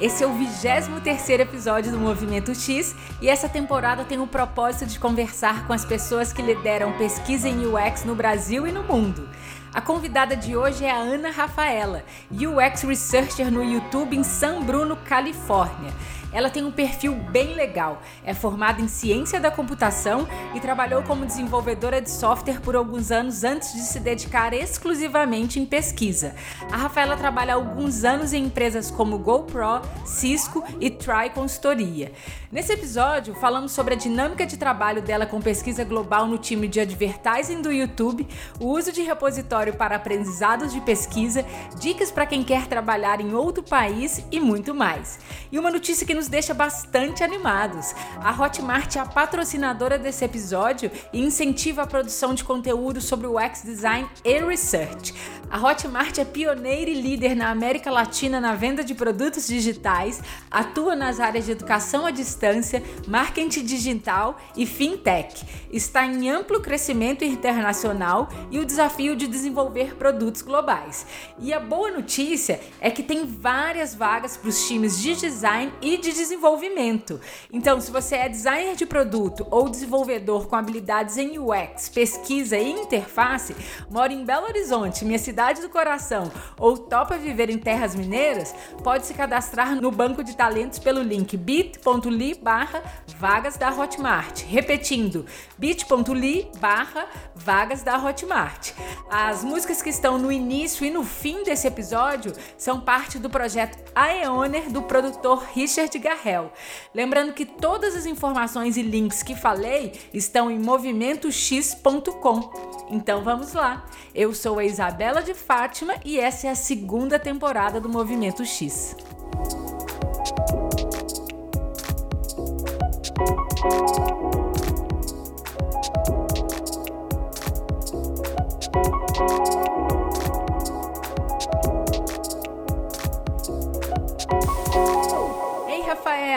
[0.00, 4.98] Esse é o 23 episódio do Movimento X e essa temporada tem o propósito de
[4.98, 9.28] conversar com as pessoas que lideram pesquisa em UX no Brasil e no mundo.
[9.74, 12.02] A convidada de hoje é a Ana Rafaela,
[12.32, 15.92] UX Researcher no YouTube em San Bruno, Califórnia.
[16.32, 18.00] Ela tem um perfil bem legal.
[18.24, 23.44] É formada em ciência da computação e trabalhou como desenvolvedora de software por alguns anos
[23.44, 26.34] antes de se dedicar exclusivamente em pesquisa.
[26.70, 32.12] A Rafaela trabalha há alguns anos em empresas como GoPro, Cisco e Try Consultoria.
[32.52, 36.80] Nesse episódio, falamos sobre a dinâmica de trabalho dela com pesquisa global no time de
[36.80, 38.26] advertising do YouTube,
[38.58, 41.44] o uso de repositório para aprendizados de pesquisa,
[41.78, 45.18] dicas para quem quer trabalhar em outro país e muito mais.
[45.52, 47.94] E uma notícia que nos deixa bastante animados.
[48.22, 53.38] A Hotmart é a patrocinadora desse episódio e incentiva a produção de conteúdo sobre o
[53.38, 55.14] UX design e research.
[55.50, 60.94] A Hotmart é pioneira e líder na América Latina na venda de produtos digitais, atua
[60.94, 65.44] nas áreas de educação à distância, marketing digital e fintech.
[65.72, 71.04] Está em amplo crescimento internacional e o desafio de desenvolver produtos globais.
[71.40, 75.96] E a boa notícia é que tem várias vagas para os times de design e
[75.96, 77.20] de de desenvolvimento.
[77.52, 82.70] Então, se você é designer de produto ou desenvolvedor com habilidades em UX, pesquisa e
[82.70, 83.54] interface,
[83.90, 89.06] mora em Belo Horizonte, minha cidade do coração, ou topa viver em terras mineiras, pode
[89.06, 92.82] se cadastrar no banco de talentos pelo link bit.ly barra
[93.18, 94.42] vagas da Hotmart.
[94.42, 95.24] Repetindo,
[95.58, 98.72] bit.ly barra vagas da Hotmart.
[99.10, 103.78] As músicas que estão no início e no fim desse episódio são parte do projeto
[103.94, 106.52] Aeoner do produtor Richard Garrel.
[106.94, 112.50] Lembrando que todas as informações e links que falei estão em movimentox.com.
[112.90, 113.86] Então vamos lá.
[114.14, 118.96] Eu sou a Isabela de Fátima e essa é a segunda temporada do Movimento X.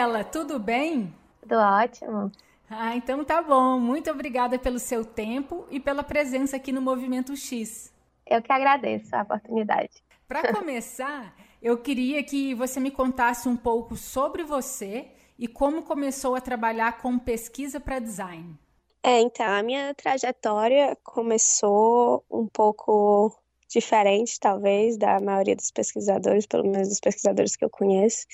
[0.04, 1.14] Rafaela, tudo bem?
[1.40, 2.30] Tudo ótimo.
[2.68, 3.78] Ah, então tá bom.
[3.78, 7.90] Muito obrigada pelo seu tempo e pela presença aqui no Movimento X.
[8.26, 10.04] Eu que agradeço a oportunidade.
[10.28, 16.34] Para começar, eu queria que você me contasse um pouco sobre você e como começou
[16.34, 18.58] a trabalhar com pesquisa para design.
[19.02, 23.34] É, então, a minha trajetória começou um pouco
[23.68, 28.26] diferente, talvez, da maioria dos pesquisadores, pelo menos dos pesquisadores que eu conheço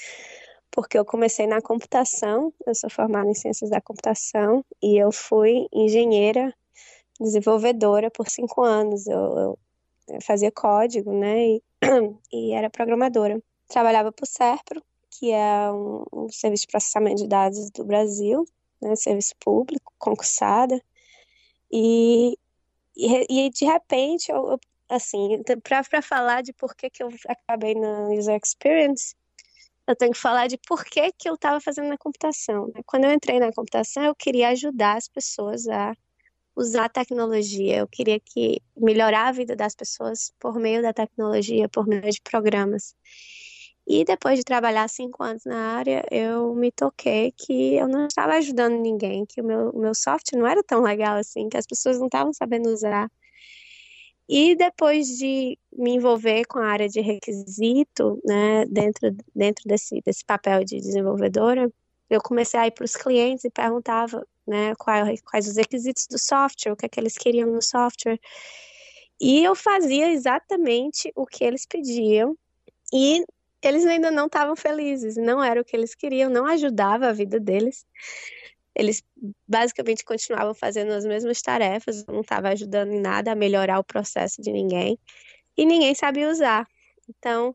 [0.71, 5.67] porque eu comecei na computação, eu sou formada em ciências da computação e eu fui
[5.73, 6.55] engenheira
[7.21, 9.07] desenvolvedora por cinco anos.
[9.07, 9.59] Eu,
[10.09, 11.63] eu fazia código, né, e,
[12.33, 13.43] e, era programadora.
[13.69, 18.47] Trabalhava para o SERPRO, que é um, um, serviço de processamento de dados do Brasil,
[18.81, 20.81] né, serviço público, concursada,
[21.71, 22.37] e,
[22.97, 27.75] e, e de repente, eu, eu assim, para falar de por que, que eu acabei
[27.75, 29.15] na User Experience,
[29.91, 32.67] eu tenho que falar de por que, que eu estava fazendo na computação.
[32.69, 32.83] Né?
[32.87, 35.95] Quando eu entrei na computação, eu queria ajudar as pessoas a
[36.57, 37.79] usar a tecnologia.
[37.79, 42.21] Eu queria que melhorar a vida das pessoas por meio da tecnologia, por meio de
[42.23, 42.95] programas.
[43.87, 48.35] E depois de trabalhar cinco anos na área, eu me toquei que eu não estava
[48.35, 51.67] ajudando ninguém, que o meu, o meu software não era tão legal assim, que as
[51.67, 53.11] pessoas não estavam sabendo usar.
[54.33, 60.25] E depois de me envolver com a área de requisito, né, dentro, dentro desse, desse
[60.25, 61.69] papel de desenvolvedora,
[62.09, 66.17] eu comecei a ir para os clientes e perguntava né, quais, quais os requisitos do
[66.17, 68.21] software, o que é que eles queriam no software.
[69.21, 72.39] E eu fazia exatamente o que eles pediam
[72.93, 73.25] e
[73.61, 77.41] eles ainda não estavam felizes, não era o que eles queriam, não ajudava a vida
[77.41, 77.85] deles
[78.81, 79.05] eles
[79.47, 84.41] basicamente continuavam fazendo as mesmas tarefas, não estava ajudando em nada a melhorar o processo
[84.41, 84.99] de ninguém,
[85.57, 86.67] e ninguém sabia usar.
[87.09, 87.55] Então,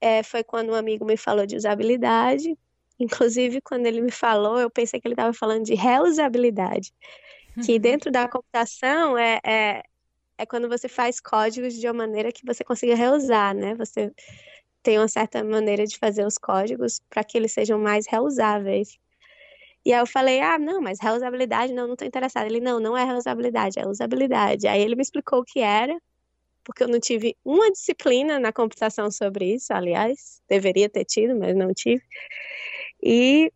[0.00, 2.56] é, foi quando um amigo me falou de usabilidade,
[2.98, 6.94] inclusive quando ele me falou, eu pensei que ele estava falando de reusabilidade,
[7.64, 7.78] que uhum.
[7.80, 9.82] dentro da computação é, é,
[10.38, 13.74] é quando você faz códigos de uma maneira que você consiga reusar, né?
[13.74, 14.12] Você
[14.80, 18.96] tem uma certa maneira de fazer os códigos para que eles sejam mais reusáveis.
[19.86, 22.44] E aí eu falei, ah, não, mas reusabilidade, não, não tô interessada.
[22.44, 24.66] Ele, não, não é reusabilidade, é usabilidade.
[24.66, 25.96] Aí ele me explicou o que era,
[26.64, 31.54] porque eu não tive uma disciplina na computação sobre isso, aliás, deveria ter tido, mas
[31.54, 32.02] não tive.
[33.00, 33.52] E,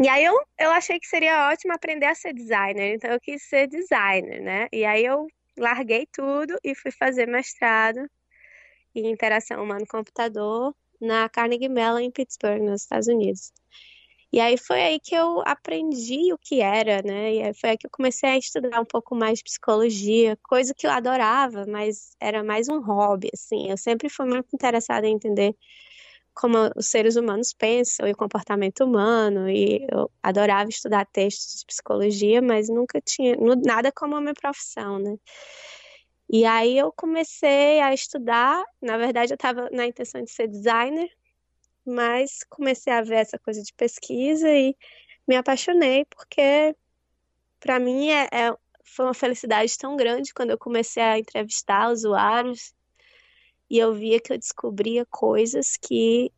[0.00, 3.42] e aí eu, eu achei que seria ótimo aprender a ser designer, então eu quis
[3.42, 4.68] ser designer, né?
[4.72, 5.26] E aí eu
[5.58, 8.08] larguei tudo e fui fazer mestrado
[8.94, 13.52] em interação humano-computador na Carnegie Mellon em Pittsburgh, nos Estados Unidos.
[14.34, 17.34] E aí foi aí que eu aprendi o que era, né?
[17.34, 20.88] E aí foi aí que eu comecei a estudar um pouco mais psicologia, coisa que
[20.88, 23.70] eu adorava, mas era mais um hobby, assim.
[23.70, 25.54] Eu sempre fui muito interessada em entender
[26.34, 31.66] como os seres humanos pensam e o comportamento humano, e eu adorava estudar textos de
[31.66, 35.16] psicologia, mas nunca tinha nada como a minha profissão, né?
[36.28, 41.08] E aí eu comecei a estudar, na verdade eu estava na intenção de ser designer,
[41.86, 44.76] mas comecei a ver essa coisa de pesquisa e
[45.26, 46.74] me apaixonei, porque
[47.60, 52.74] para mim é, é, foi uma felicidade tão grande quando eu comecei a entrevistar usuários
[53.70, 56.30] e eu via que eu descobria coisas que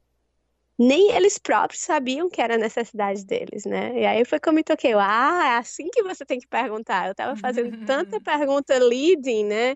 [0.79, 3.99] nem eles próprios sabiam que era necessidade deles, né?
[3.99, 7.07] E aí foi que eu me toquei, ah, é assim que você tem que perguntar.
[7.07, 9.75] Eu estava fazendo tanta pergunta leading, né?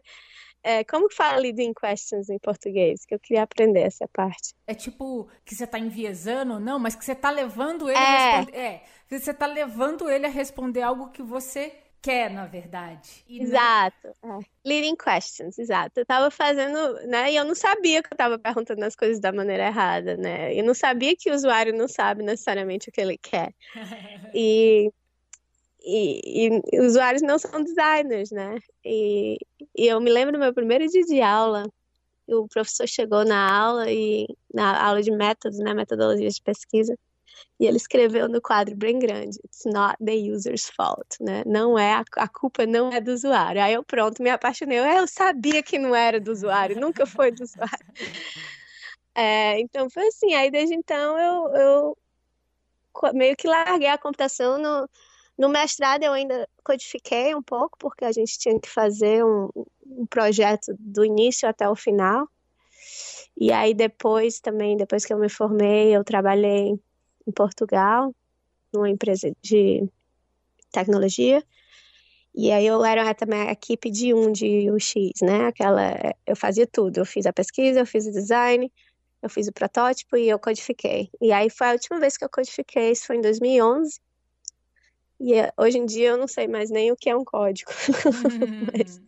[0.63, 3.05] É, como que fala leading questions em português?
[3.07, 4.55] Que eu queria aprender essa parte.
[4.67, 8.03] É tipo que você está enviesando, não, mas que você está levando ele é.
[8.03, 8.59] a responder.
[8.59, 11.73] É, você está levando ele a responder algo que você
[12.03, 13.25] quer, na verdade.
[13.29, 14.09] E exato.
[14.23, 14.41] Não...
[14.41, 14.45] É.
[14.65, 16.01] Leading questions, exato.
[16.01, 17.33] Eu tava fazendo, né?
[17.33, 20.55] E eu não sabia que eu tava perguntando as coisas da maneira errada, né?
[20.55, 23.55] Eu não sabia que o usuário não sabe necessariamente o que ele quer.
[24.35, 24.93] e,
[25.83, 28.59] e, e usuários não são designers, né?
[28.85, 29.39] E,
[29.77, 31.67] e eu me lembro do meu primeiro dia de aula.
[32.29, 36.97] O professor chegou na aula e na aula de métodos, né, metodologias de pesquisa,
[37.59, 41.43] e ele escreveu no quadro bem grande: It's not the user's fault, né?
[41.47, 43.63] Não é a, a culpa não é do usuário.
[43.63, 44.79] Aí eu pronto me apaixonei.
[44.79, 47.87] Eu sabia que não era do usuário, nunca foi do usuário.
[49.13, 50.35] É, então foi assim.
[50.35, 51.99] Aí desde então eu, eu
[53.13, 54.89] meio que larguei a computação no,
[55.41, 59.49] no mestrado eu ainda codifiquei um pouco, porque a gente tinha que fazer um,
[59.87, 62.29] um, projeto do início até o final.
[63.35, 66.79] E aí depois também, depois que eu me formei, eu trabalhei
[67.27, 68.15] em Portugal,
[68.71, 69.89] numa empresa de
[70.71, 71.43] tecnologia.
[72.35, 75.47] E aí eu era também a equipe de um de UX, né?
[75.47, 76.99] Aquela, eu fazia tudo.
[76.99, 78.71] Eu fiz a pesquisa, eu fiz o design,
[79.23, 81.09] eu fiz o protótipo e eu codifiquei.
[81.19, 83.99] E aí foi a última vez que eu codifiquei, isso foi em 2011.
[85.21, 87.71] E eh, hoje em dia eu não sei mais nem o que é um código.
[88.75, 89.01] mas,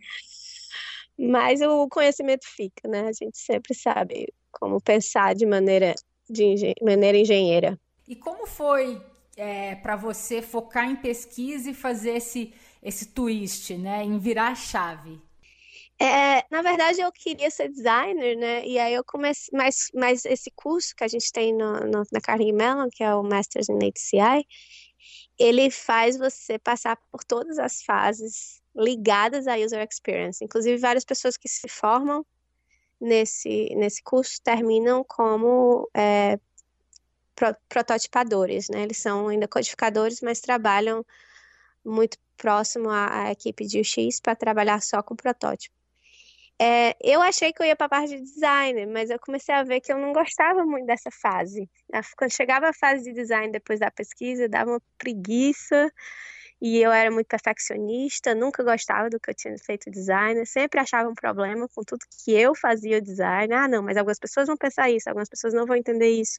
[1.18, 3.08] mas o conhecimento fica, né?
[3.08, 5.94] A gente sempre sabe como pensar de maneira
[6.28, 7.80] de engen maneira engenheira.
[8.06, 9.00] E como foi
[9.36, 14.04] é, para você focar em pesquisa e fazer esse, esse twist, né?
[14.04, 15.20] Em virar a chave?
[15.98, 18.66] É, na verdade, eu queria ser designer, né?
[18.66, 22.20] E aí eu comecei, mas, mas esse curso que a gente tem no, no, na
[22.20, 24.44] Carnegie Mellon, que é o Masters in HCI,
[25.38, 30.44] ele faz você passar por todas as fases ligadas à user experience.
[30.44, 32.24] Inclusive, várias pessoas que se formam
[33.00, 36.38] nesse, nesse curso terminam como é,
[37.34, 38.82] pro, prototipadores, né?
[38.82, 41.04] Eles são ainda codificadores, mas trabalham
[41.84, 45.81] muito próximo à, à equipe de UX para trabalhar só com protótipo.
[46.64, 49.64] É, eu achei que eu ia para a parte de design, mas eu comecei a
[49.64, 51.68] ver que eu não gostava muito dessa fase.
[52.16, 55.90] Quando chegava a fase de design depois da pesquisa, dava uma preguiça
[56.60, 61.08] e eu era muito perfeccionista, nunca gostava do que eu tinha feito design, sempre achava
[61.08, 63.52] um problema com tudo que eu fazia design.
[63.52, 66.38] Ah, não, mas algumas pessoas vão pensar isso, algumas pessoas não vão entender isso.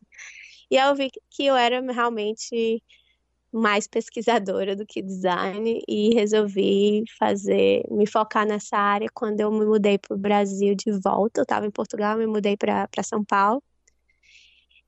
[0.71, 2.81] E eu vi que eu era realmente
[3.53, 9.63] mais pesquisadora do que design e resolvi fazer, me focar nessa área quando eu me
[9.63, 11.41] mudei para o Brasil de volta.
[11.41, 13.63] Eu estava em Portugal, me mudei para São Paulo.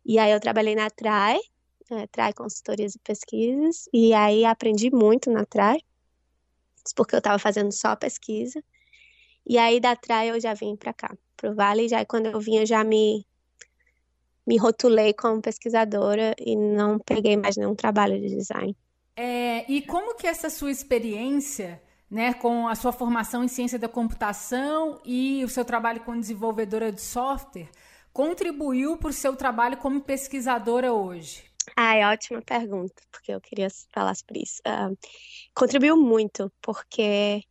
[0.04, 1.40] E aí eu trabalhei na TRAE,
[1.92, 5.84] é, TRAE Consultorias e Pesquisas, e aí aprendi muito na TRAE,
[6.96, 8.64] porque eu estava fazendo só pesquisa.
[9.46, 12.28] E aí da TRAE eu já vim para cá, para o Vale, e já quando
[12.28, 13.26] eu vim eu já me
[14.46, 18.76] me rotulei como pesquisadora e não peguei mais nenhum trabalho de design.
[19.16, 23.88] É, e como que essa sua experiência, né, com a sua formação em ciência da
[23.88, 27.70] computação e o seu trabalho como desenvolvedora de software,
[28.12, 31.44] contribuiu para o seu trabalho como pesquisadora hoje?
[31.76, 34.62] Ah, é ótima pergunta, porque eu queria falar sobre isso.
[34.68, 34.96] Uh,
[35.54, 37.42] contribuiu muito, porque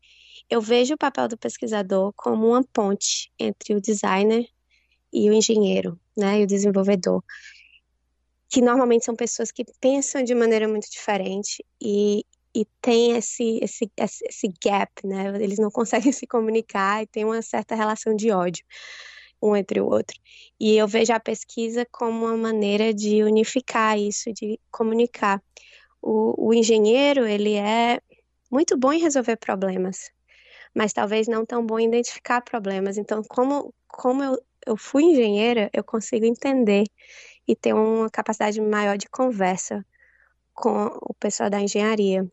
[0.49, 4.47] eu vejo o papel do pesquisador como uma ponte entre o designer
[5.13, 7.23] e o engenheiro, né, e o desenvolvedor,
[8.49, 13.91] que normalmente são pessoas que pensam de maneira muito diferente e, e tem esse, esse,
[13.99, 18.65] esse gap, né, eles não conseguem se comunicar e tem uma certa relação de ódio
[19.45, 20.19] um entre o outro.
[20.59, 25.43] E eu vejo a pesquisa como uma maneira de unificar isso, de comunicar.
[26.01, 28.01] O, o engenheiro, ele é
[28.51, 30.11] muito bom em resolver problemas,
[30.75, 32.97] mas talvez não tão bom em identificar problemas.
[32.97, 36.85] Então, como, como eu, eu fui engenheira, eu consigo entender
[37.47, 39.85] e ter uma capacidade maior de conversa
[40.53, 42.27] com o pessoal da engenharia.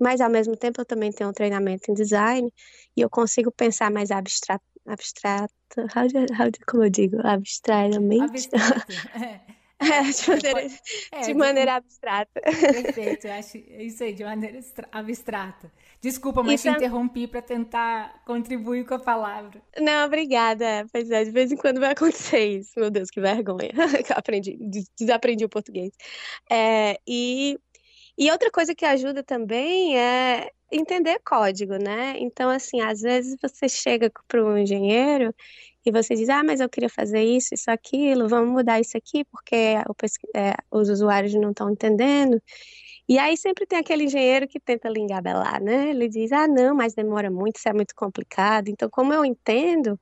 [0.00, 2.52] Mas, ao mesmo tempo, eu também tenho um treinamento em design
[2.96, 6.04] e eu consigo pensar mais abstrato, abstrato how
[6.38, 8.22] how como eu digo, abstratamente.
[8.22, 9.40] Abstrato, é.
[9.78, 10.70] É, de maneira,
[11.12, 12.40] é, de maneira abstrata.
[12.40, 14.58] Perfeito, eu acho isso aí, de maneira
[14.90, 15.70] abstrata.
[16.00, 16.74] Desculpa, mas então...
[16.74, 19.60] te interrompi para tentar contribuir com a palavra.
[19.78, 20.86] Não, obrigada.
[20.92, 22.72] Pois é, de vez em quando vai acontecer isso.
[22.76, 23.70] Meu Deus, que vergonha.
[24.14, 24.58] aprendi,
[24.98, 25.92] desaprendi o português.
[26.50, 27.58] É, e,
[28.16, 32.14] e outra coisa que ajuda também é entender código, né?
[32.18, 35.34] Então, assim, às vezes você chega para um engenheiro
[35.86, 39.24] e você diz, ah, mas eu queria fazer isso, isso, aquilo, vamos mudar isso aqui
[39.24, 39.54] porque
[40.34, 42.42] é, os usuários não estão entendendo.
[43.08, 45.90] E aí sempre tem aquele engenheiro que tenta lhe engabelar, né?
[45.90, 48.68] Ele diz, ah, não, mas demora muito, isso é muito complicado.
[48.68, 49.96] Então, como eu entendo,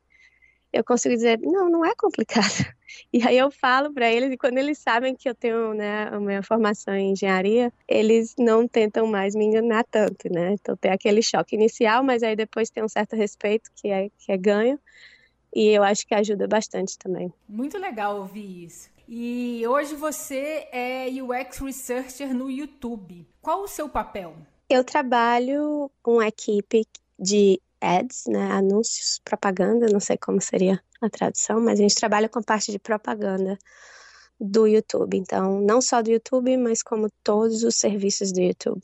[0.72, 2.44] eu consigo dizer, não, não é complicado.
[3.12, 6.20] E aí eu falo para eles, e quando eles sabem que eu tenho né, a
[6.20, 10.52] minha formação em engenharia, eles não tentam mais me enganar tanto, né?
[10.52, 14.30] Então tem aquele choque inicial, mas aí depois tem um certo respeito que é, que
[14.30, 14.78] é ganho
[15.54, 17.32] e eu acho que ajuda bastante também.
[17.48, 18.90] Muito legal ouvir isso.
[19.06, 23.26] E hoje você é UX Researcher no YouTube.
[23.40, 24.34] Qual o seu papel?
[24.68, 26.86] Eu trabalho com a equipe
[27.18, 32.28] de ads, né, anúncios, propaganda, não sei como seria a tradução, mas a gente trabalha
[32.28, 33.58] com a parte de propaganda
[34.40, 35.18] do YouTube.
[35.18, 38.82] Então, não só do YouTube, mas como todos os serviços do YouTube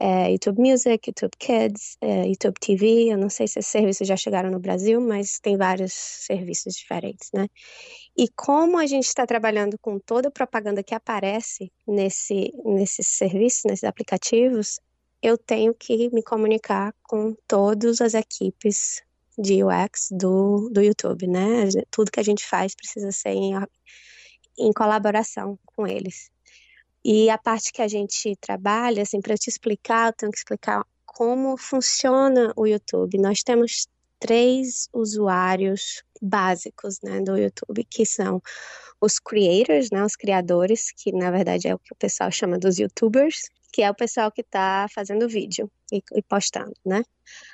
[0.00, 3.12] é, YouTube Music, YouTube Kids, é, YouTube TV.
[3.12, 7.28] Eu não sei se esses serviços já chegaram no Brasil, mas tem vários serviços diferentes,
[7.34, 7.46] né?
[8.16, 13.62] E como a gente está trabalhando com toda a propaganda que aparece nesse, nesses serviços,
[13.66, 14.80] nesses aplicativos,
[15.22, 19.02] eu tenho que me comunicar com todas as equipes
[19.38, 21.68] de UX do, do YouTube, né?
[21.90, 23.52] Tudo que a gente faz precisa ser em,
[24.58, 26.30] em colaboração com eles.
[27.04, 30.84] E a parte que a gente trabalha, assim, para te explicar, eu tenho que explicar
[31.06, 33.18] como funciona o YouTube.
[33.18, 33.88] Nós temos
[34.18, 38.40] três usuários básicos né, do YouTube, que são
[39.00, 42.78] os creators, né, os criadores, que na verdade é o que o pessoal chama dos
[42.78, 47.02] YouTubers, que é o pessoal que está fazendo vídeo e, e, postando, né?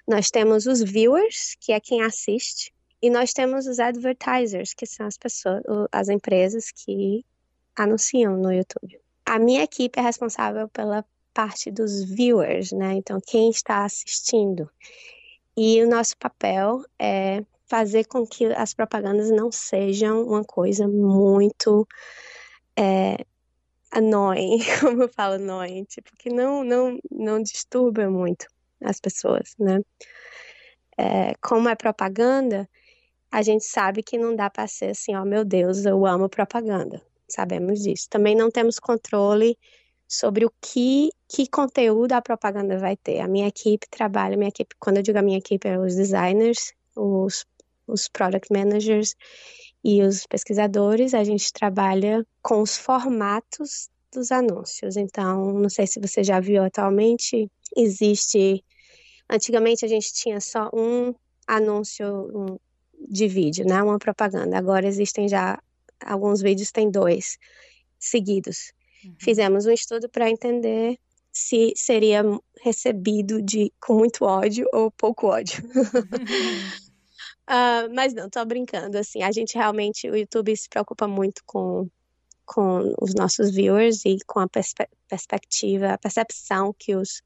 [0.08, 5.06] Nós temos os viewers, que é quem assiste, e nós temos os advertisers, que são
[5.06, 5.62] as pessoas,
[5.92, 7.24] as empresas que
[7.76, 8.98] anunciam no YouTube.
[9.26, 11.04] A minha equipe é responsável pela
[11.34, 12.94] parte dos viewers, né?
[12.94, 14.70] Então, quem está assistindo.
[15.56, 21.86] E o nosso papel é fazer com que as propagandas não sejam uma coisa muito
[22.78, 23.16] é,
[23.90, 28.46] annoying, como eu falo annoying, tipo, que não, não, não disturba muito
[28.80, 29.80] as pessoas, né?
[30.96, 32.68] É, como é propaganda,
[33.30, 36.28] a gente sabe que não dá para ser assim, ó, oh, meu Deus, eu amo
[36.28, 38.06] propaganda sabemos disso.
[38.10, 39.56] Também não temos controle
[40.08, 43.20] sobre o que, que conteúdo a propaganda vai ter.
[43.20, 46.72] A minha equipe trabalha, minha equipe, quando eu digo a minha equipe, é os designers,
[46.94, 47.44] os,
[47.86, 49.14] os product managers
[49.82, 54.96] e os pesquisadores, a gente trabalha com os formatos dos anúncios.
[54.96, 58.64] Então, não sei se você já viu atualmente, existe.
[59.28, 61.14] Antigamente a gente tinha só um
[61.46, 62.60] anúncio
[63.08, 63.82] de vídeo, né?
[63.82, 64.56] Uma propaganda.
[64.56, 65.58] Agora existem já
[66.04, 67.38] alguns vídeos têm dois
[67.98, 68.72] seguidos.
[69.04, 69.14] Uhum.
[69.20, 70.98] Fizemos um estudo para entender
[71.32, 72.22] se seria
[72.62, 75.62] recebido de com muito ódio ou pouco ódio.
[77.46, 78.96] uh, mas não, tô brincando.
[78.96, 81.88] Assim, a gente realmente, o YouTube se preocupa muito com
[82.46, 87.20] com os nossos viewers e com a perspe perspectiva, a percepção que os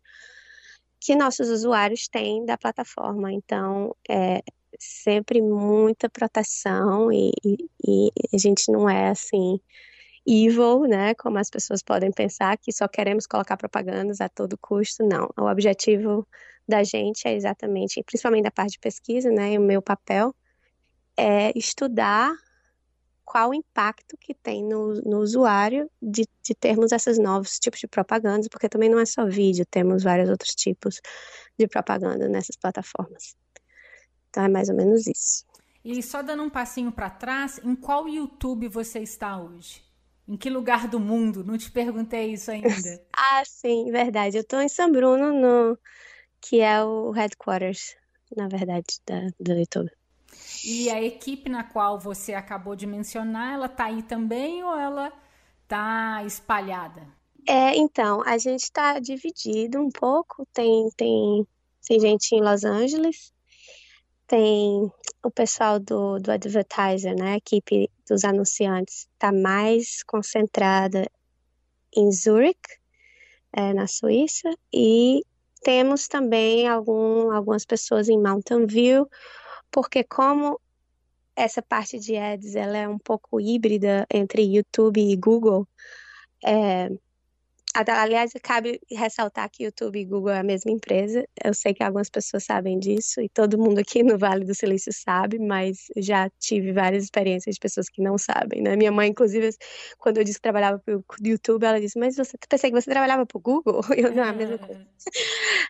[0.99, 3.33] que nossos usuários têm da plataforma.
[3.33, 4.43] Então, é,
[4.79, 9.61] sempre muita proteção e, e, e, a gente não é assim
[10.27, 15.05] evil, né, como as pessoas podem pensar que só queremos colocar propagandas a todo custo,
[15.05, 15.29] não.
[15.39, 16.27] O objetivo
[16.69, 20.35] da gente é exatamente, principalmente da parte de pesquisa, né, e o meu papel
[21.17, 22.33] é estudar
[23.25, 27.87] qual o impacto que tem no, no usuário de, de termos esses novos tipos de
[27.87, 31.01] propagandas, porque também não é só vídeo, temos vários outros tipos
[31.59, 33.37] de propaganda nessas plataformas.
[34.31, 35.45] Então é mais ou menos isso.
[35.85, 39.83] E só dando um passinho para trás, em qual YouTube você está hoje?
[40.29, 41.43] Em que lugar do mundo?
[41.43, 42.69] Não te perguntei isso ainda.
[43.13, 44.37] ah, sim, verdade.
[44.37, 45.79] Eu estou em São Bruno, no...
[46.41, 47.97] que é o headquarters,
[48.37, 49.91] na verdade, da, do YouTube.
[50.65, 55.13] E a equipe na qual você acabou de mencionar, ela está aí também ou ela
[55.63, 57.09] está espalhada?
[57.47, 60.47] É, então, a gente está dividido um pouco.
[60.53, 61.47] Tem, tem,
[61.87, 63.33] tem gente em Los Angeles,
[64.31, 64.89] tem
[65.25, 67.33] o pessoal do, do advertiser, né?
[67.33, 71.11] A equipe dos anunciantes está mais concentrada
[71.97, 72.61] em Zurich,
[73.53, 75.25] é, na Suíça, e
[75.63, 79.11] temos também algum, algumas pessoas em Mountain View,
[79.69, 80.61] porque como
[81.35, 85.67] essa parte de ads ela é um pouco híbrida entre YouTube e Google,
[86.45, 86.89] é,
[87.75, 91.25] Aliás, cabe ressaltar que YouTube e Google é a mesma empresa.
[91.43, 94.93] Eu sei que algumas pessoas sabem disso e todo mundo aqui no Vale do Silício
[94.93, 98.75] sabe, mas já tive várias experiências de pessoas que não sabem, né?
[98.75, 99.51] Minha mãe, inclusive,
[99.99, 102.91] quando eu disse que trabalhava para o YouTube, ela disse: Mas você pensei que você
[102.91, 103.81] trabalhava para o Google?
[103.97, 104.87] Eu não, é a mesma coisa.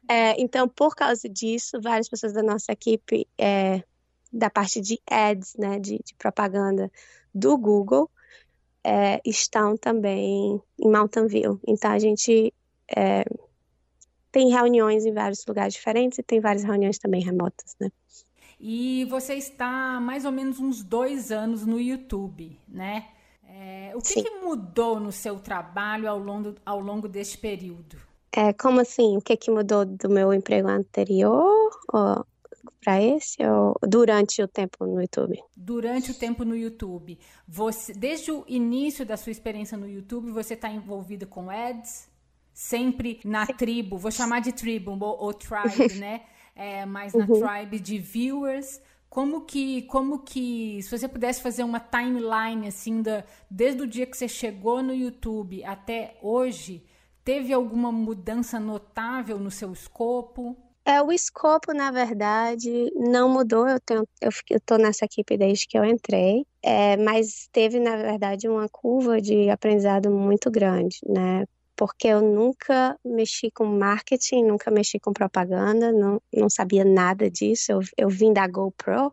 [0.09, 3.83] É, então, por causa disso, várias pessoas da nossa equipe, é,
[4.33, 6.91] da parte de ads, né, de, de propaganda
[7.35, 8.11] do Google,
[8.85, 11.61] é, estão também em Mountain View.
[11.67, 12.53] Então a gente
[12.97, 13.25] é,
[14.33, 17.91] tem reuniões em vários lugares diferentes e tem várias reuniões também remotas, né?
[18.59, 23.09] E você está mais ou menos uns dois anos no YouTube, né?
[23.49, 27.97] É, o que, que, mudou no seu trabalho ao longo, ao longo deste período?
[28.33, 29.17] É, como assim?
[29.17, 31.71] O que, que mudou do meu emprego anterior?
[31.93, 32.25] Ou
[32.83, 35.43] para esse ou durante o tempo no YouTube?
[35.57, 37.19] Durante o tempo no YouTube.
[37.47, 42.09] Você, desde o início da sua experiência no YouTube, você está envolvida com ads?
[42.53, 46.23] Sempre na tribo, vou chamar de tribo ou, ou tribe, né?
[46.55, 47.41] É, mas na uhum.
[47.41, 48.81] tribe de viewers.
[49.09, 54.07] Como que, como que, se você pudesse fazer uma timeline assim, da, desde o dia
[54.07, 56.85] que você chegou no YouTube até hoje,
[57.25, 60.57] teve alguma mudança notável no seu escopo?
[60.85, 63.69] É, o escopo, na verdade, não mudou.
[63.69, 63.79] Eu
[64.21, 68.69] eu, eu tô nessa equipe desde que eu entrei, é, mas teve, na verdade, uma
[68.69, 71.45] curva de aprendizado muito grande, né?
[71.77, 77.73] Porque eu nunca mexi com marketing, nunca mexi com propaganda, não, não sabia nada disso.
[77.73, 79.13] Eu, eu vim da GoPro,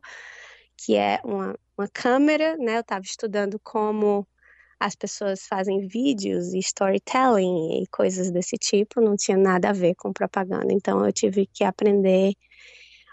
[0.78, 2.78] que é uma, uma câmera, né?
[2.78, 4.28] Eu estava estudando como
[4.80, 9.96] as pessoas fazem vídeos e storytelling e coisas desse tipo, não tinha nada a ver
[9.96, 10.72] com propaganda.
[10.72, 12.34] Então eu tive que aprender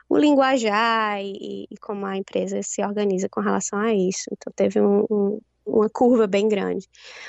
[0.08, 4.24] o linguajar e, e como a empresa se organiza com relação a isso.
[4.32, 6.86] Então teve um, um, uma curva bem grande.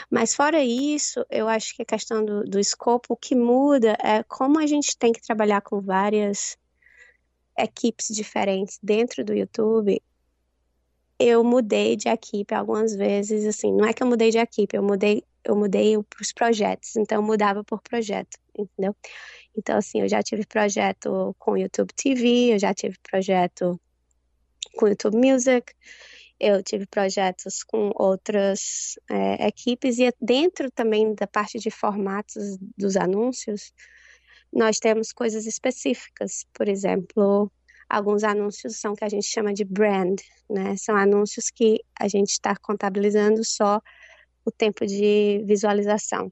[0.10, 4.24] Mas fora isso, eu acho que a questão do, do escopo, o que muda é
[4.24, 6.58] como a gente tem que trabalhar com várias
[7.58, 10.02] equipes diferentes dentro do YouTube
[11.20, 14.84] eu mudei de equipe algumas vezes, assim, não é que eu mudei de equipe, eu
[14.84, 18.96] mudei, eu mudei os projetos, então eu mudava por projeto, entendeu?
[19.58, 23.80] Então, assim, eu já tive projeto com YouTube TV, eu já tive projeto
[24.76, 25.74] com YouTube Music,
[26.40, 32.98] eu tive projetos com outras é, equipes e dentro também da parte de formatos dos
[32.98, 33.74] anúncios,
[34.52, 37.52] nós temos coisas específicas, por exemplo,
[37.90, 40.20] Alguns anúncios são que a gente chama de brand,
[40.50, 40.76] né?
[40.78, 43.82] São anúncios que a gente está contabilizando só
[44.44, 46.32] o tempo de visualização.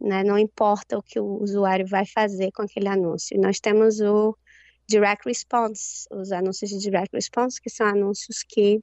[0.00, 0.24] Né?
[0.24, 3.38] Não importa o que o usuário vai fazer com aquele anúncio.
[3.40, 4.36] Nós temos o
[4.88, 8.82] direct response, os anúncios de direct response, que são anúncios que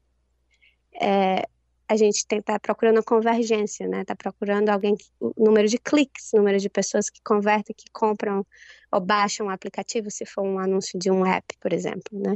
[1.02, 1.44] é,
[1.90, 4.02] a gente está procurando convergência, né?
[4.02, 8.46] Está procurando alguém, que, o número de cliques, número de pessoas que convertem, que compram
[8.92, 12.36] ou baixam o aplicativo, se for um anúncio de um app, por exemplo, né?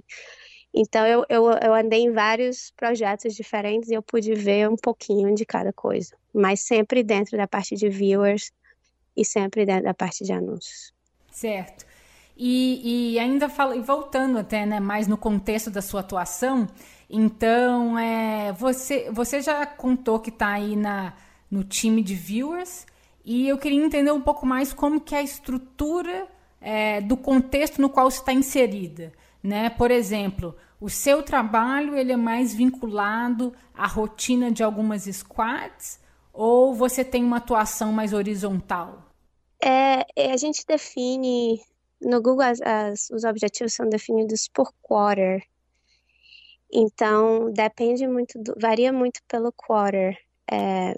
[0.74, 5.36] Então, eu, eu, eu andei em vários projetos diferentes e eu pude ver um pouquinho
[5.36, 8.52] de cada coisa, mas sempre dentro da parte de viewers
[9.18, 10.94] e sempre dentro da parte de anúncios.
[11.30, 11.91] Certo.
[12.44, 16.68] E, e ainda fala, e voltando até né, mais no contexto da sua atuação,
[17.08, 21.14] então, é, você, você já contou que está aí na,
[21.52, 22.88] no time de viewers
[23.24, 26.28] e eu queria entender um pouco mais como que é a estrutura
[26.60, 29.14] é, do contexto no qual você está inserida.
[29.44, 29.70] Né?
[29.70, 36.00] Por exemplo, o seu trabalho ele é mais vinculado à rotina de algumas squads
[36.34, 39.12] ou você tem uma atuação mais horizontal?
[39.64, 41.62] É, é a gente define
[42.02, 45.44] no Google as, as, os objetivos são definidos por quarter.
[46.74, 50.18] Então, depende muito, do, varia muito pelo quarter,
[50.50, 50.96] é,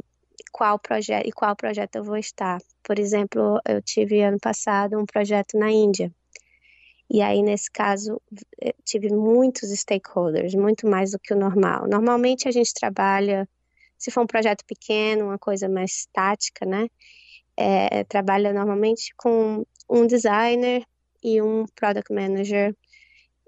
[0.52, 2.60] qual projeto e qual projeto eu vou estar.
[2.84, 6.14] Por exemplo, eu tive ano passado um projeto na Índia.
[7.10, 8.22] E aí, nesse caso,
[8.84, 11.88] tive muitos stakeholders, muito mais do que o normal.
[11.88, 13.48] Normalmente a gente trabalha,
[13.98, 16.88] se for um projeto pequeno, uma coisa mais estática, né?
[17.56, 20.84] É, trabalha normalmente com um designer
[21.24, 22.76] e um product manager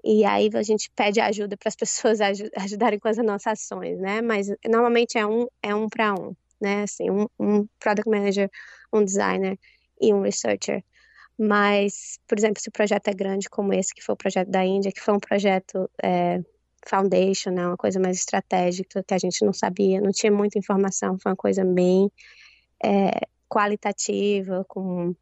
[0.04, 2.20] e aí a gente pede ajuda para as pessoas
[2.56, 4.22] ajudarem com as nossas ações, né?
[4.22, 6.84] Mas normalmente é um é um para um, né?
[6.84, 8.48] Assim, um, um product manager,
[8.92, 9.58] um designer
[10.00, 10.84] e um researcher.
[11.38, 14.64] Mas, por exemplo, se o projeto é grande como esse, que foi o projeto da
[14.64, 16.40] Índia, que foi um projeto é,
[16.88, 21.18] foundation, né, uma coisa mais estratégica que a gente não sabia, não tinha muita informação,
[21.18, 22.10] foi uma coisa bem
[22.82, 23.10] é,
[23.48, 25.14] qualitativa, com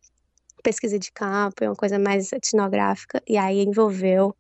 [0.65, 4.35] pesquisa de campo, é uma coisa mais etnográfica, e aí envolveu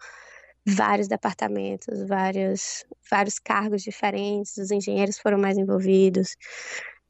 [0.66, 6.36] vários departamentos, vários, vários cargos diferentes, os engenheiros foram mais envolvidos,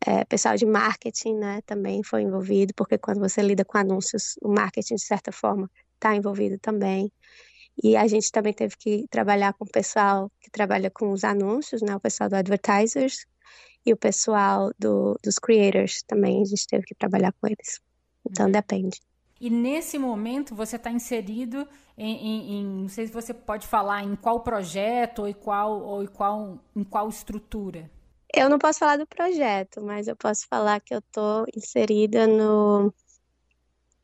[0.06, 4.48] é, pessoal de marketing né, também foi envolvido, porque quando você lida com anúncios, o
[4.48, 7.10] marketing, de certa forma, está envolvido também.
[7.82, 11.82] E a gente também teve que trabalhar com o pessoal que trabalha com os anúncios,
[11.82, 13.26] né, o pessoal do advertisers
[13.86, 17.80] e o pessoal do, dos creators também, a gente teve que trabalhar com eles.
[18.28, 18.52] Então, uhum.
[18.52, 19.00] depende.
[19.40, 24.02] E nesse momento você está inserido em, em, em, não sei se você pode falar
[24.02, 27.90] em qual projeto ou em qual, ou em qual, em qual estrutura.
[28.32, 32.92] Eu não posso falar do projeto, mas eu posso falar que eu estou inserida no.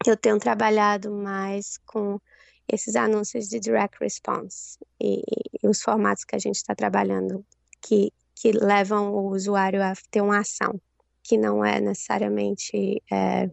[0.06, 2.20] Eu tenho trabalhado mais com
[2.68, 5.22] esses anúncios de direct response e,
[5.62, 7.44] e os formatos que a gente está trabalhando
[7.80, 10.80] que, que levam o usuário a ter uma ação,
[11.22, 13.50] que não é necessariamente é,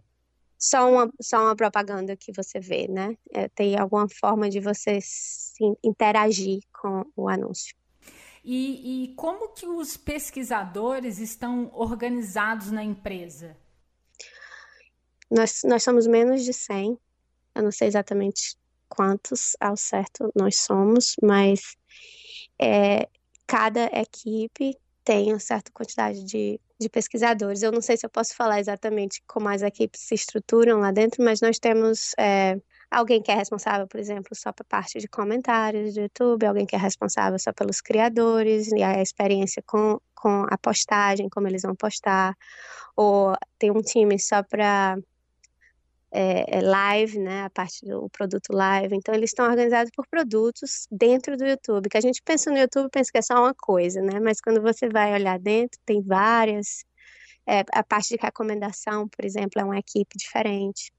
[0.58, 3.17] só, uma, só uma propaganda que você vê, né?
[3.32, 5.00] É, tem alguma forma de você
[5.84, 7.76] interagir com o anúncio.
[8.43, 13.58] E, e como que os pesquisadores estão organizados na empresa?
[15.30, 16.98] Nós, nós somos menos de 100,
[17.56, 18.56] eu não sei exatamente
[18.88, 21.76] quantos ao certo nós somos, mas
[22.60, 23.10] é,
[23.46, 27.63] cada equipe tem uma certa quantidade de, de pesquisadores.
[27.63, 31.24] Eu não sei se eu posso falar exatamente como as equipes se estruturam lá dentro,
[31.24, 32.58] mas nós temos é,
[32.90, 36.76] Alguém que é responsável, por exemplo, só para parte de comentários do YouTube, alguém que
[36.76, 41.76] é responsável só pelos criadores e a experiência com, com a postagem, como eles vão
[41.76, 42.34] postar,
[42.96, 44.98] ou tem um time só para
[46.12, 48.96] é, live, né, a parte do produto live.
[48.96, 52.89] Então, eles estão organizados por produtos dentro do YouTube, que a gente pensa no YouTube,
[52.91, 56.86] pensa que é só uma coisa, né, mas quando você vai olhar dentro, tem várias.
[57.48, 60.91] É, a parte de recomendação, por exemplo, é uma equipe diferente.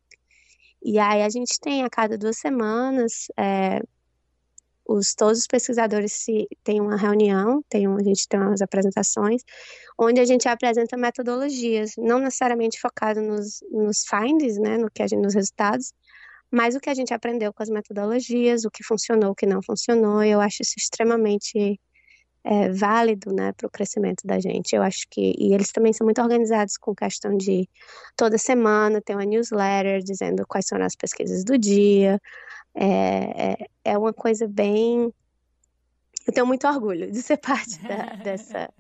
[0.83, 3.83] E aí a gente tem a cada duas semanas, é,
[4.89, 9.43] os, todos os pesquisadores se, têm uma reunião, tem um, a gente tem umas apresentações,
[9.99, 15.07] onde a gente apresenta metodologias, não necessariamente focado nos, nos findings, né, no que a
[15.07, 15.93] gente, nos resultados,
[16.51, 19.63] mas o que a gente aprendeu com as metodologias, o que funcionou, o que não
[19.63, 21.79] funcionou, eu acho isso extremamente
[22.43, 24.75] é, válido né, para o crescimento da gente.
[24.75, 25.35] Eu acho que.
[25.39, 27.69] E eles também são muito organizados com questão de
[28.17, 32.19] toda semana tem uma newsletter dizendo quais são as pesquisas do dia.
[32.81, 35.13] É, é, é uma coisa bem.
[36.27, 38.73] Eu tenho muito orgulho de ser parte da, dessa.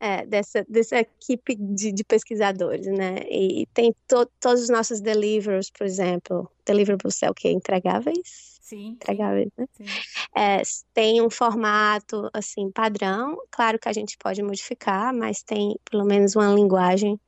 [0.00, 3.20] É, dessa, dessa equipe de, de, pesquisadores, né?
[3.30, 7.48] E tem to, todos os nossos deliverables, por exemplo, deliverables é o que?
[7.48, 8.58] Entregáveis?
[8.60, 8.88] Sim.
[8.88, 9.66] Entregáveis, né?
[9.72, 9.84] Sim.
[10.36, 13.38] É, tem um formato, assim, padrão.
[13.50, 17.18] Claro que a gente pode modificar, mas tem pelo menos uma linguagem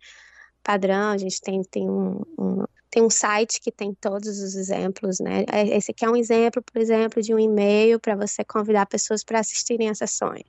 [0.66, 1.10] padrão.
[1.10, 5.44] A gente tem, tem um, um tem um site que tem todos os exemplos, né?
[5.52, 9.22] É, esse aqui é um exemplo, por exemplo, de um e-mail para você convidar pessoas
[9.22, 10.44] para assistirem as sessões.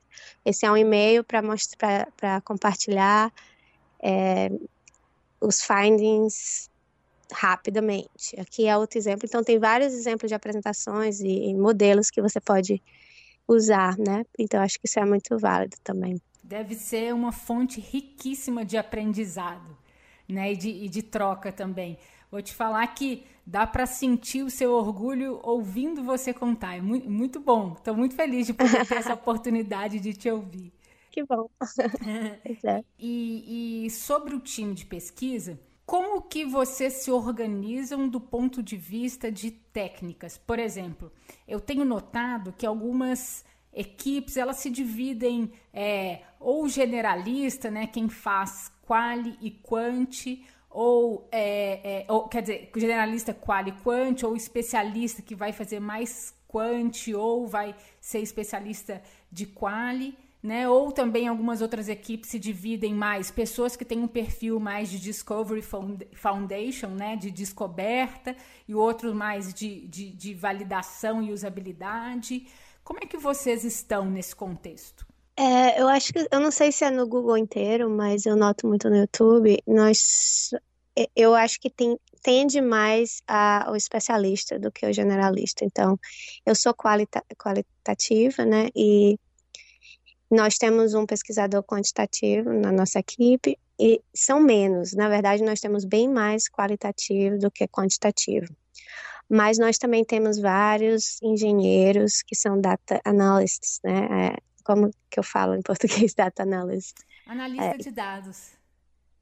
[0.46, 3.34] Esse é um e-mail para mostrar, para compartilhar
[4.02, 4.50] é,
[5.42, 6.70] os findings
[7.34, 8.40] rapidamente.
[8.40, 9.26] Aqui é outro exemplo.
[9.26, 12.82] Então, tem vários exemplos de apresentações e, e modelos que você pode
[13.46, 14.24] usar, né?
[14.40, 16.22] Então, acho que isso é muito válido também.
[16.42, 19.78] Deve ser uma fonte riquíssima de aprendizado,
[20.28, 20.54] né?
[20.54, 21.98] E de, e de troca também.
[22.30, 26.76] Vou te falar que dá para sentir o seu orgulho ouvindo você contar.
[26.76, 27.74] É muito, muito bom.
[27.74, 30.74] Estou muito feliz de poder ter essa oportunidade de te ouvir.
[31.10, 31.50] Que bom.
[32.66, 32.84] é.
[33.00, 38.76] e, e sobre o time de pesquisa, como que vocês se organizam do ponto de
[38.76, 40.38] vista de técnicas?
[40.38, 41.10] Por exemplo,
[41.48, 43.46] eu tenho notado que algumas
[43.78, 52.02] equipes elas se dividem é, ou generalista, né, quem faz quali e quanti, ou, é,
[52.02, 57.14] é, ou quer dizer, generalista quali e quanti, ou especialista que vai fazer mais quanti,
[57.14, 60.70] ou vai ser especialista de quali né?
[60.70, 65.00] Ou também algumas outras equipes se dividem mais, pessoas que têm um perfil mais de
[65.00, 65.64] Discovery
[66.14, 67.16] Foundation, né?
[67.16, 68.36] De descoberta,
[68.68, 72.48] e outros mais de, de, de validação e usabilidade.
[72.88, 75.06] Como é que vocês estão nesse contexto?
[75.36, 78.66] É, eu acho que, eu não sei se é no Google inteiro, mas eu noto
[78.66, 80.52] muito no YouTube, nós,
[81.14, 85.66] eu acho que tem, tende mais ao especialista do que ao generalista.
[85.66, 86.00] Então,
[86.46, 89.20] eu sou qualita, qualitativa, né, e
[90.32, 94.94] nós temos um pesquisador quantitativo na nossa equipe e são menos.
[94.94, 98.48] Na verdade, nós temos bem mais qualitativo do que quantitativo.
[99.30, 104.28] Mas nós também temos vários engenheiros que são data analysts, né?
[104.28, 106.96] É, como que eu falo em português, data analyst?
[107.26, 108.58] Analista é, de dados.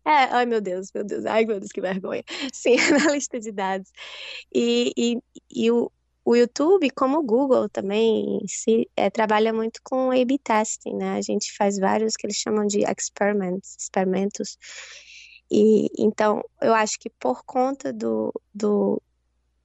[0.06, 2.24] É, ai meu Deus, meu Deus, ai meu Deus, que vergonha.
[2.54, 3.92] Sim, analista de dados.
[4.54, 5.18] E, e,
[5.50, 5.92] e o,
[6.24, 11.18] o YouTube, como o Google também, se, é, trabalha muito com A-B testing, né?
[11.18, 14.58] A gente faz vários que eles chamam de experiments, experimentos.
[15.50, 19.02] E então, eu acho que por conta do, do,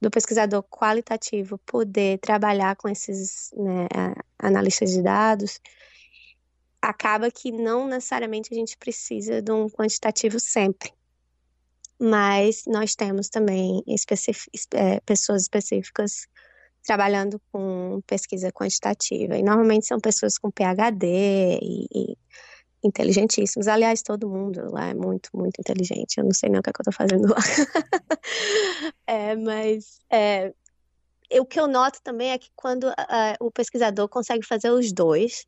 [0.01, 3.87] do pesquisador qualitativo poder trabalhar com esses né,
[4.39, 5.61] analistas de dados,
[6.81, 10.91] acaba que não necessariamente a gente precisa de um quantitativo sempre.
[11.99, 16.27] Mas nós temos também especific, é, pessoas específicas
[16.83, 19.37] trabalhando com pesquisa quantitativa.
[19.37, 22.17] E normalmente são pessoas com PhD e, e
[22.83, 23.67] inteligentíssimos.
[23.67, 26.17] Aliás, todo mundo lá é muito, muito inteligente.
[26.17, 27.37] Eu não sei nem o que, é que eu estou fazendo lá.
[29.07, 30.53] é, mas é,
[31.39, 35.45] o que eu noto também é que quando uh, o pesquisador consegue fazer os dois,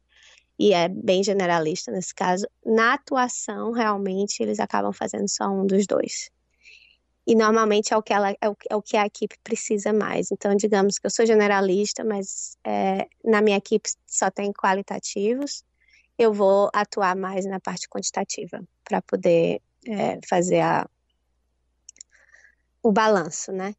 [0.59, 5.87] e é bem generalista nesse caso, na atuação, realmente, eles acabam fazendo só um dos
[5.87, 6.31] dois
[7.25, 10.31] e normalmente é o que ela é o, é que a equipe precisa mais.
[10.31, 15.63] Então, digamos que eu sou generalista, mas é, na minha equipe só tem qualitativos,
[16.17, 20.87] eu vou atuar mais na parte quantitativa para poder é, fazer a,
[22.81, 23.75] o balanço, né?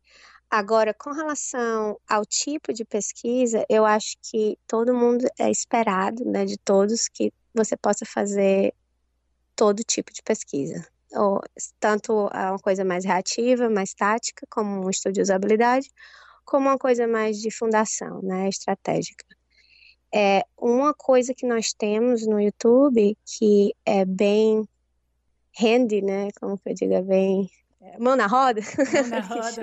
[0.51, 6.45] Agora, com relação ao tipo de pesquisa, eu acho que todo mundo é esperado, né,
[6.45, 8.73] de todos, que você possa fazer
[9.57, 11.41] todo tipo de pesquisa ou,
[11.79, 15.91] tanto uma coisa mais reativa, mais tática, como um estudo de usabilidade,
[16.45, 19.25] como uma coisa mais de fundação, né, estratégica.
[20.15, 24.69] É uma coisa que nós temos no YouTube que é bem
[25.59, 27.51] handy, né, como que eu digo, é bem
[27.81, 28.61] é, mão na roda.
[28.95, 29.63] Mão na roda.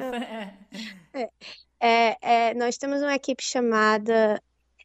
[1.14, 1.30] é.
[1.84, 4.42] É, é, nós temos uma equipe chamada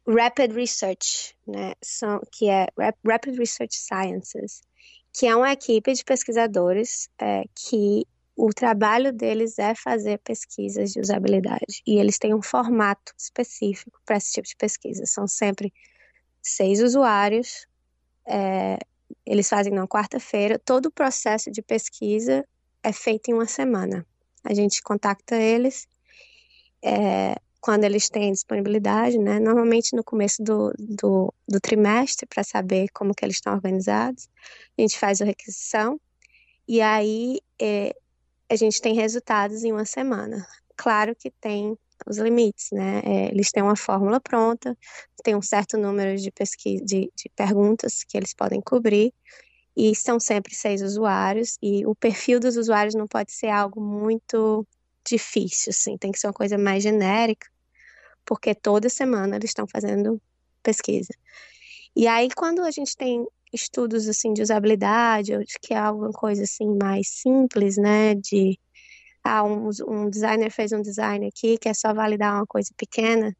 [0.07, 2.67] Rapid Research, né, são, que é
[3.05, 4.61] Rapid Research Sciences,
[5.13, 8.05] que é uma equipe de pesquisadores é, que
[8.37, 14.17] o trabalho deles é fazer pesquisas de usabilidade e eles têm um formato específico para
[14.17, 15.05] esse tipo de pesquisa.
[15.07, 15.73] São sempre
[16.41, 17.65] seis usuários,
[18.27, 18.77] é,
[19.25, 20.59] eles fazem na quarta-feira.
[20.59, 22.47] Todo o processo de pesquisa
[22.83, 24.05] é feito em uma semana.
[24.43, 25.87] A gente contacta eles,
[26.83, 29.39] é, quando eles têm disponibilidade, né?
[29.39, 34.29] Normalmente no começo do, do, do trimestre, para saber como que eles estão organizados.
[34.77, 35.99] A gente faz a requisição
[36.67, 37.95] e aí é,
[38.49, 40.45] a gente tem resultados em uma semana.
[40.75, 43.01] Claro que tem os limites, né?
[43.03, 44.77] É, eles têm uma fórmula pronta,
[45.23, 49.13] tem um certo número de pesquisa, de, de perguntas que eles podem cobrir,
[49.75, 54.65] e são sempre seis usuários, e o perfil dos usuários não pode ser algo muito
[55.05, 57.47] difícil, assim, tem que ser uma coisa mais genérica,
[58.25, 60.21] porque toda semana eles estão fazendo
[60.61, 61.13] pesquisa.
[61.95, 66.11] E aí, quando a gente tem estudos assim de usabilidade, ou de que é alguma
[66.11, 68.59] coisa assim mais simples, né, de
[69.23, 73.35] ah, um, um designer fez um design aqui que é só validar uma coisa pequena,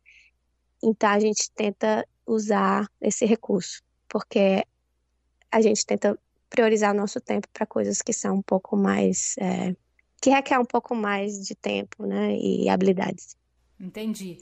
[0.84, 4.64] então a gente tenta usar esse recurso, porque
[5.52, 9.76] a gente tenta priorizar o nosso tempo para coisas que são um pouco mais é,
[10.22, 13.36] que requer um pouco mais de tempo, né, e habilidades.
[13.80, 14.40] Entendi.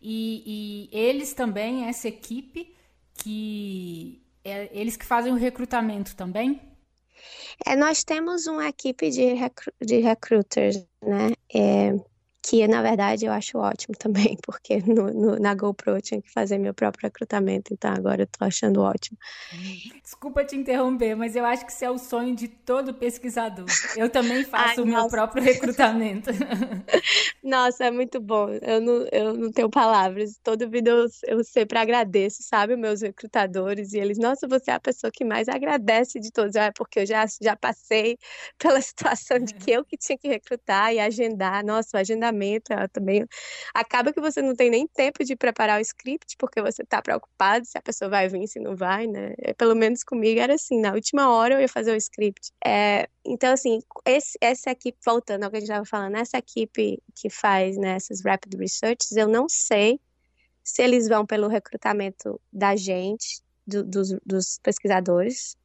[0.00, 2.74] E, e eles também, essa equipe,
[3.14, 6.60] que é eles que fazem o recrutamento também?
[7.64, 11.32] É, nós temos uma equipe de, recru de recruiters, né?
[11.54, 11.92] É,
[12.48, 16.30] que na verdade eu acho ótimo também, porque no, no, na GoPro eu tinha que
[16.30, 19.18] fazer meu próprio recrutamento, então agora eu tô achando ótimo.
[20.02, 23.66] Desculpa te interromper, mas eu acho que isso é o sonho de todo pesquisador.
[23.96, 25.08] Eu também faço Ai, o meu nossa.
[25.08, 26.30] próprio recrutamento.
[27.42, 28.48] Nossa, é muito bom.
[28.62, 30.38] Eu não, eu não tenho palavras.
[30.42, 34.80] Toda vida eu, eu sempre agradeço, sabe, meus recrutadores, e eles, nossa, você é a
[34.80, 36.54] pessoa que mais agradece de todos.
[36.54, 38.16] É porque eu já, já passei
[38.56, 41.64] pela situação de que eu que tinha que recrutar e agendar.
[41.64, 42.35] Nossa, o agendamento
[42.70, 43.26] ah, também.
[43.74, 47.64] Acaba que você não tem nem tempo de preparar o script, porque você está preocupado
[47.66, 49.34] se a pessoa vai vir, se não vai, né?
[49.38, 52.52] É, pelo menos comigo era assim, na última hora eu ia fazer o script.
[52.64, 57.02] É, então, assim, esse, essa equipe, voltando ao que a gente estava falando, essa equipe
[57.14, 60.00] que faz né, essas rapid researches, eu não sei
[60.62, 65.56] se eles vão pelo recrutamento da gente, do, dos, dos pesquisadores,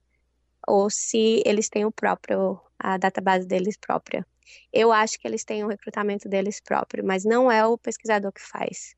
[0.68, 4.26] ou se eles têm o próprio, a database deles própria.
[4.72, 8.42] Eu acho que eles têm um recrutamento deles próprio, mas não é o pesquisador que
[8.42, 8.96] faz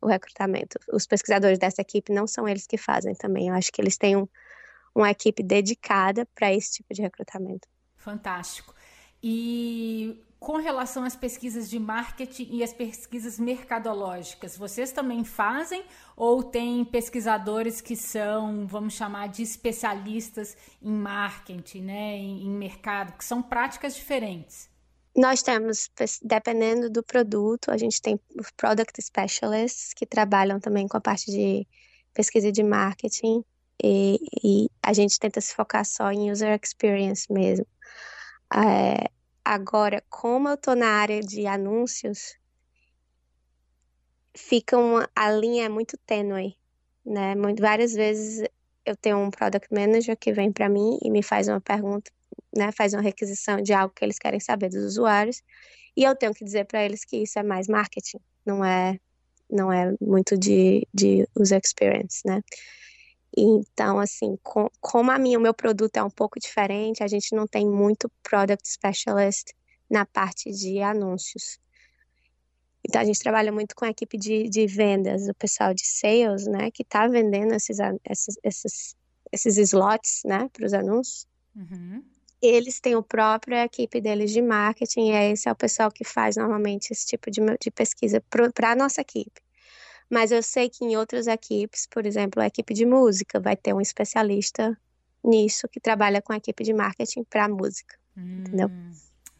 [0.00, 0.78] o recrutamento.
[0.92, 3.48] Os pesquisadores dessa equipe não são eles que fazem também.
[3.48, 4.28] Eu acho que eles têm um,
[4.94, 7.68] uma equipe dedicada para esse tipo de recrutamento.
[7.96, 8.74] Fantástico.
[9.22, 15.84] E com relação às pesquisas de marketing e as pesquisas mercadológicas, vocês também fazem
[16.16, 23.16] ou tem pesquisadores que são, vamos chamar de especialistas em marketing, né, em, em mercado,
[23.16, 24.71] que são práticas diferentes?
[25.16, 25.90] Nós temos,
[26.22, 31.30] dependendo do produto, a gente tem os product specialists que trabalham também com a parte
[31.30, 31.66] de
[32.14, 33.44] pesquisa de marketing
[33.82, 37.66] e, e a gente tenta se focar só em user experience mesmo.
[38.54, 39.10] É,
[39.44, 42.36] Agora, como eu tô na área de anúncios,
[44.36, 46.56] fica uma, a linha é muito tênue,
[47.04, 47.34] né?
[47.34, 48.48] Muito, várias vezes
[48.86, 52.12] eu tenho um product manager que vem para mim e me faz uma pergunta,
[52.54, 52.70] né?
[52.72, 55.42] Faz uma requisição de algo que eles querem saber dos usuários
[55.96, 58.98] e eu tenho que dizer para eles que isso é mais marketing, não é
[59.50, 62.42] não é muito de, de user experience, né?
[63.36, 67.34] Então, assim, com, como a minha, o meu produto é um pouco diferente, a gente
[67.34, 69.52] não tem muito product specialist
[69.90, 71.58] na parte de anúncios.
[72.86, 76.46] Então, a gente trabalha muito com a equipe de, de vendas, o pessoal de sales,
[76.46, 78.96] né, que está vendendo esses, esses, esses,
[79.30, 81.26] esses slots, né, para os anúncios.
[81.54, 82.02] Uhum.
[82.42, 86.36] Eles têm a própria equipe deles de marketing, e esse é o pessoal que faz
[86.36, 88.22] normalmente esse tipo de, de pesquisa
[88.54, 89.40] para a nossa equipe.
[90.10, 93.72] Mas eu sei que em outras equipes, por exemplo, a equipe de música vai ter
[93.72, 94.76] um especialista
[95.24, 97.96] nisso que trabalha com a equipe de marketing para música.
[98.16, 98.70] Hum, entendeu?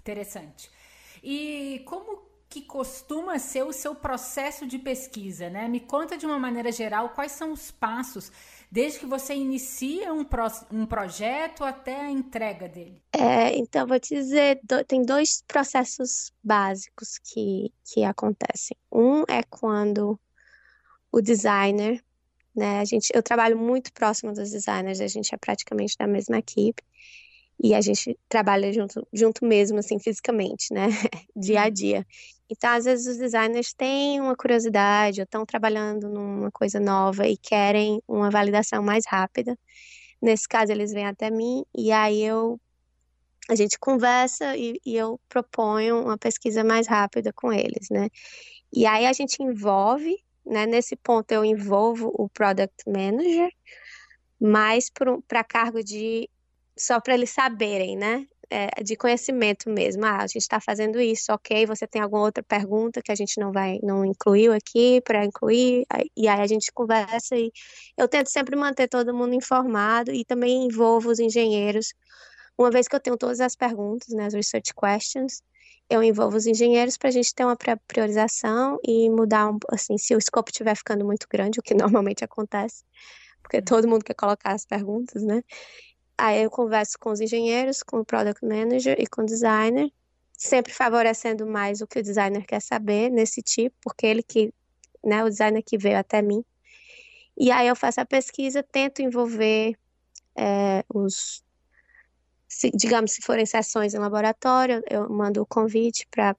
[0.01, 0.71] Interessante.
[1.23, 5.67] E como que costuma ser o seu processo de pesquisa, né?
[5.69, 8.31] Me conta de uma maneira geral quais são os passos
[8.73, 13.03] desde que você inicia um, pro, um projeto até a entrega dele.
[13.13, 18.75] É, então vou te dizer, do, tem dois processos básicos que, que acontecem.
[18.91, 20.19] Um é quando
[21.13, 22.03] o designer,
[22.57, 22.81] né?
[22.81, 26.83] A gente, eu trabalho muito próximo dos designers, a gente é praticamente da mesma equipe
[27.63, 30.87] e a gente trabalha junto, junto mesmo, assim, fisicamente, né?
[31.37, 31.71] dia a uhum.
[31.71, 32.07] dia.
[32.53, 37.37] Então, às vezes, os designers têm uma curiosidade ou estão trabalhando numa coisa nova e
[37.37, 39.59] querem uma validação mais rápida.
[40.21, 42.61] Nesse caso, eles vêm até mim e aí eu
[43.49, 48.09] a gente conversa e, e eu proponho uma pesquisa mais rápida com eles, né?
[48.73, 50.67] E aí a gente envolve né?
[50.67, 53.51] Nesse ponto eu envolvo o product manager,
[54.41, 54.91] mais
[55.27, 56.29] para cargo de
[56.77, 58.27] só para eles saberem, né?
[58.55, 60.05] É, de conhecimento mesmo.
[60.05, 61.65] Ah, a gente está fazendo isso, ok?
[61.65, 65.87] Você tem alguma outra pergunta que a gente não vai, não incluiu aqui para incluir?
[66.15, 67.51] E aí a gente conversa e
[67.97, 71.95] eu tento sempre manter todo mundo informado e também envolvo os engenheiros.
[72.59, 75.43] Uma vez que eu tenho todas as perguntas, né, as research questions,
[75.89, 77.57] eu envolvo os engenheiros para a gente ter uma
[77.89, 81.73] priorização e mudar, um, assim, se o escopo estiver ficando muito grande, o que
[82.05, 82.85] normalmente acontece,
[83.43, 85.43] porque todo mundo quer colocar as perguntas, né?
[86.23, 89.91] Aí eu converso com os engenheiros, com o product manager e com o designer,
[90.33, 94.55] sempre favorecendo mais o que o designer quer saber nesse tipo, porque ele que,
[95.05, 96.45] né, o designer que veio até mim.
[97.37, 99.77] E aí eu faço a pesquisa, tento envolver
[100.37, 101.43] é, os
[102.49, 106.37] se, digamos, se forem sessões em laboratório, eu mando o convite para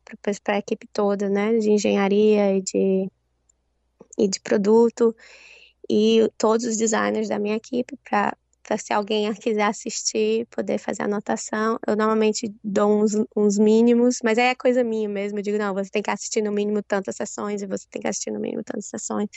[0.48, 3.12] a equipe toda, né, de engenharia e de,
[4.18, 5.14] e de produto,
[5.90, 8.34] e todos os designers da minha equipe para
[8.78, 11.78] se alguém quiser assistir, poder fazer anotação.
[11.86, 15.40] Eu normalmente dou uns, uns mínimos, mas é coisa minha mesmo.
[15.40, 18.08] Eu digo, não, você tem que assistir no mínimo tantas sessões e você tem que
[18.08, 19.30] assistir no mínimo tantas sessões.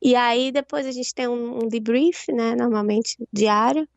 [0.00, 3.88] E aí depois a gente tem um, um debrief, né, normalmente diário,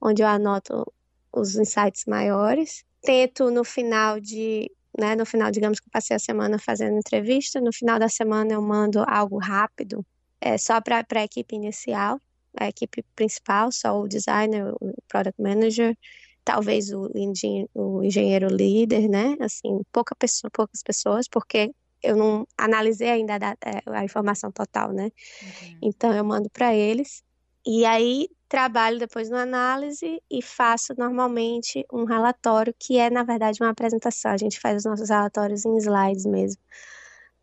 [0.00, 0.90] onde eu anoto
[1.32, 2.84] os insights maiores.
[3.02, 7.60] Tento no final de, né, no final, digamos que eu passei a semana fazendo entrevista,
[7.60, 10.04] no final da semana eu mando algo rápido,
[10.40, 12.20] é, só para a equipe inicial,
[12.58, 15.96] a equipe principal, só o designer, o product manager,
[16.44, 22.46] talvez o, engen o engenheiro líder, né, assim, pouca pessoa, poucas pessoas, porque eu não
[22.58, 25.04] analisei ainda a, é, a informação total, né,
[25.42, 25.78] uhum.
[25.82, 27.22] então eu mando para eles,
[27.64, 33.62] e aí trabalho depois na análise e faço normalmente um relatório que é, na verdade,
[33.62, 34.30] uma apresentação.
[34.30, 36.60] A gente faz os nossos relatórios em slides mesmo,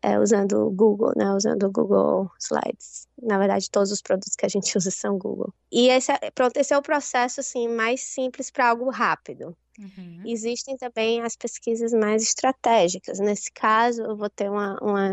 [0.02, 1.32] é, usando o Google, né?
[1.32, 3.06] Usando o Google Slides.
[3.22, 5.52] Na verdade, todos os produtos que a gente usa são Google.
[5.70, 9.56] E esse é, pronto, esse é o processo assim mais simples para algo rápido.
[9.78, 10.22] Uhum.
[10.26, 13.18] Existem também as pesquisas mais estratégicas.
[13.18, 15.10] Nesse caso, eu vou ter uma, uma,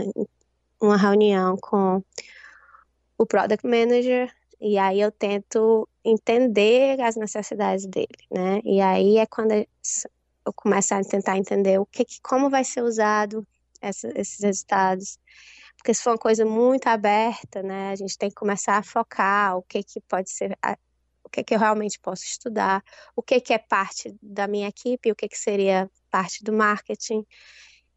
[0.82, 2.04] uma reunião com
[3.18, 8.62] o Product Manager e aí eu tento entender as necessidades dele, né?
[8.64, 13.46] E aí é quando eu começo a tentar entender o que, como vai ser usado
[13.82, 15.19] essa, esses resultados.
[15.78, 19.57] Porque se for uma coisa muito aberta, né, a gente tem que começar a focar
[19.57, 20.57] o que, que pode ser
[21.23, 22.82] o que, que eu realmente posso estudar,
[23.13, 27.25] o que, que é parte da minha equipe, o que, que seria parte do marketing.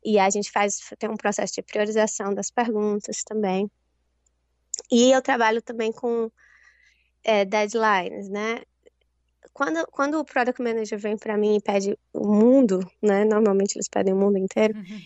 [0.04, 3.70] E a gente faz, tem um processo de priorização das perguntas também.
[4.90, 6.28] E eu trabalho também com
[7.22, 8.62] é, deadlines, né?
[9.52, 13.24] Quando, quando o product manager vem para mim e pede o mundo, né?
[13.24, 14.76] Normalmente eles pedem o mundo inteiro.
[14.76, 15.00] Uhum.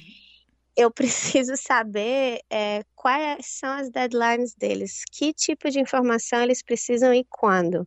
[0.77, 7.15] Eu preciso saber é, quais são as deadlines deles, que tipo de informação eles precisam
[7.15, 7.87] e quando.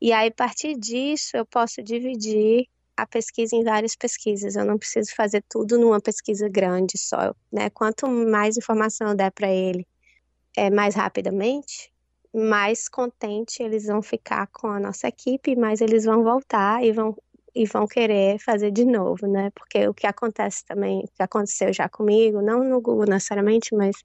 [0.00, 2.66] E aí, a partir disso, eu posso dividir
[2.96, 4.56] a pesquisa em várias pesquisas.
[4.56, 7.70] Eu não preciso fazer tudo numa pesquisa grande só, né?
[7.70, 9.86] Quanto mais informação eu der para ele,
[10.56, 11.92] é, mais rapidamente,
[12.34, 17.16] mais contente eles vão ficar com a nossa equipe, mais eles vão voltar e vão
[17.54, 19.50] e vão querer fazer de novo, né?
[19.54, 23.96] Porque o que acontece também, que aconteceu já comigo, não no Google necessariamente, mas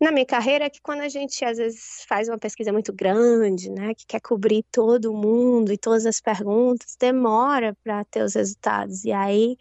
[0.00, 3.70] na minha carreira é que quando a gente às vezes faz uma pesquisa muito grande,
[3.70, 9.04] né, que quer cobrir todo mundo e todas as perguntas, demora para ter os resultados.
[9.04, 9.56] E aí,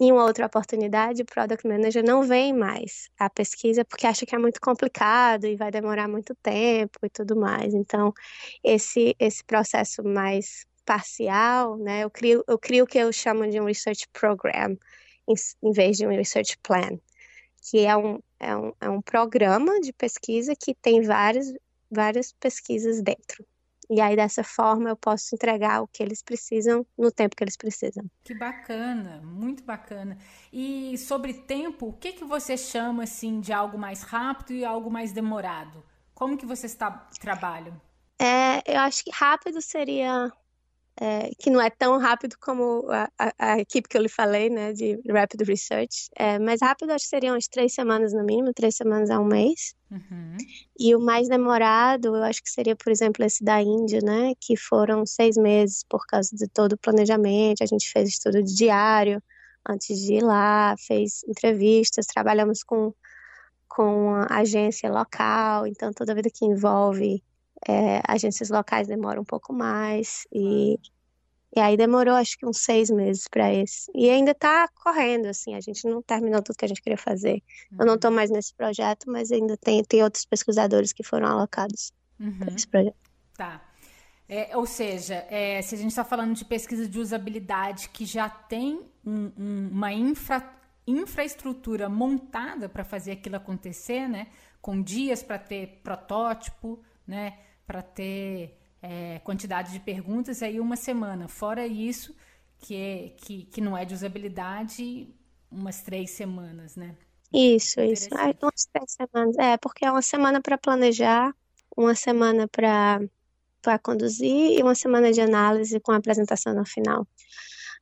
[0.00, 4.34] em uma outra oportunidade, o product manager não vem mais à pesquisa porque acha que
[4.34, 7.74] é muito complicado e vai demorar muito tempo e tudo mais.
[7.74, 8.12] Então,
[8.62, 13.60] esse esse processo mais parcial, né, eu crio eu crio o que eu chamo de
[13.60, 14.78] um research program
[15.28, 16.98] em, em vez de um research plan
[17.68, 21.52] que é um, é um, é um programa de pesquisa que tem várias,
[21.90, 23.44] várias pesquisas dentro.
[23.88, 27.56] E aí, dessa forma, eu posso entregar o que eles precisam no tempo que eles
[27.56, 28.04] precisam.
[28.24, 30.18] Que bacana, muito bacana.
[30.52, 34.90] E sobre tempo, o que, que você chama assim de algo mais rápido e algo
[34.90, 35.84] mais demorado?
[36.14, 36.76] Como que vocês
[37.20, 37.80] trabalham?
[38.18, 40.32] É, eu acho que rápido seria
[41.00, 44.48] é, que não é tão rápido como a, a, a, equipe que eu lhe falei,
[44.48, 46.08] né, de Rapid Research.
[46.16, 49.24] É, mais rápido acho que seriam umas três semanas no mínimo, três semanas a um
[49.24, 49.74] mês.
[49.90, 50.36] Uhum.
[50.78, 54.56] E o mais demorado, eu acho que seria, por exemplo, esse da Índia, né, que
[54.56, 57.62] foram seis meses por causa de todo o planejamento.
[57.62, 59.22] A gente fez estudo de diário
[59.68, 62.92] antes de ir lá, fez entrevistas, trabalhamos com
[63.68, 67.22] com a agência local, então toda vida que envolve
[67.72, 70.78] é, agências locais demoram um pouco mais e,
[71.54, 73.90] e aí demorou acho que uns seis meses para esse.
[73.94, 77.42] E ainda está correndo, assim, a gente não terminou tudo que a gente queria fazer.
[77.72, 77.78] Uhum.
[77.80, 78.16] Eu não estou uhum.
[78.16, 82.38] mais nesse projeto, mas ainda tem, tem outros pesquisadores que foram alocados uhum.
[82.38, 82.96] para esse projeto.
[83.34, 83.62] Tá.
[84.28, 88.28] É, ou seja, é, se a gente está falando de pesquisa de usabilidade que já
[88.28, 90.52] tem um, um, uma infra,
[90.86, 94.26] infraestrutura montada para fazer aquilo acontecer, né?
[94.60, 97.38] Com dias para ter protótipo, né?
[97.66, 101.28] Para ter é, quantidade de perguntas aí uma semana.
[101.28, 102.14] Fora isso,
[102.58, 105.08] que, é, que, que não é de usabilidade,
[105.50, 106.96] umas três semanas, né?
[107.32, 108.08] Isso, isso.
[108.12, 109.36] Ah, umas três semanas.
[109.38, 111.34] É, porque é uma semana para planejar,
[111.76, 113.00] uma semana para
[113.62, 117.04] para conduzir e uma semana de análise com a apresentação no final.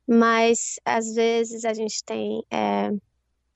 [0.07, 2.89] Mas às vezes a gente tem é,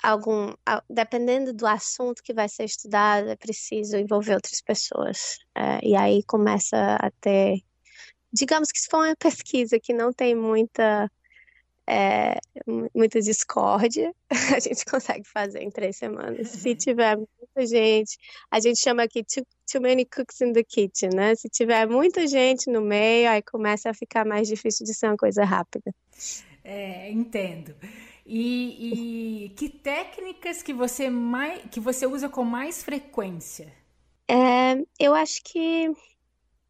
[0.01, 0.53] algum,
[0.89, 5.39] dependendo do assunto que vai ser estudado, é preciso envolver outras pessoas.
[5.55, 7.61] É, e aí começa a ter,
[8.31, 11.09] digamos que se for uma pesquisa que não tem muita
[11.91, 12.37] é,
[12.93, 14.13] muita discórdia,
[14.55, 16.49] a gente consegue fazer em três semanas.
[16.49, 18.15] Se tiver muita gente,
[18.51, 21.33] a gente chama aqui too, too many cooks in the kitchen, né?
[21.33, 25.17] Se tiver muita gente no meio, aí começa a ficar mais difícil de ser uma
[25.17, 25.91] coisa rápida.
[26.63, 27.73] É, entendo.
[28.31, 33.73] E, e, que técnicas que você mais que você usa com mais frequência?
[34.27, 35.91] É, eu acho que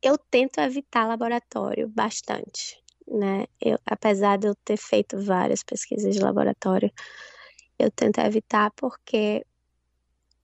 [0.02, 3.46] eu tento evitar laboratório bastante, né?
[3.60, 6.90] Eu, apesar de eu ter feito várias pesquisas de laboratório,
[7.78, 9.46] eu tento evitar porque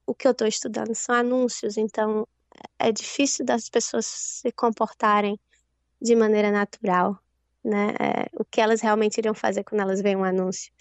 [0.06, 2.28] o que eu estou estudando são anúncios, então
[2.78, 5.40] é difícil das pessoas se comportarem
[6.02, 7.18] de maneira natural,
[7.64, 7.94] né?
[8.02, 10.74] É, o que elas realmente iriam fazer quando elas veem um anúncio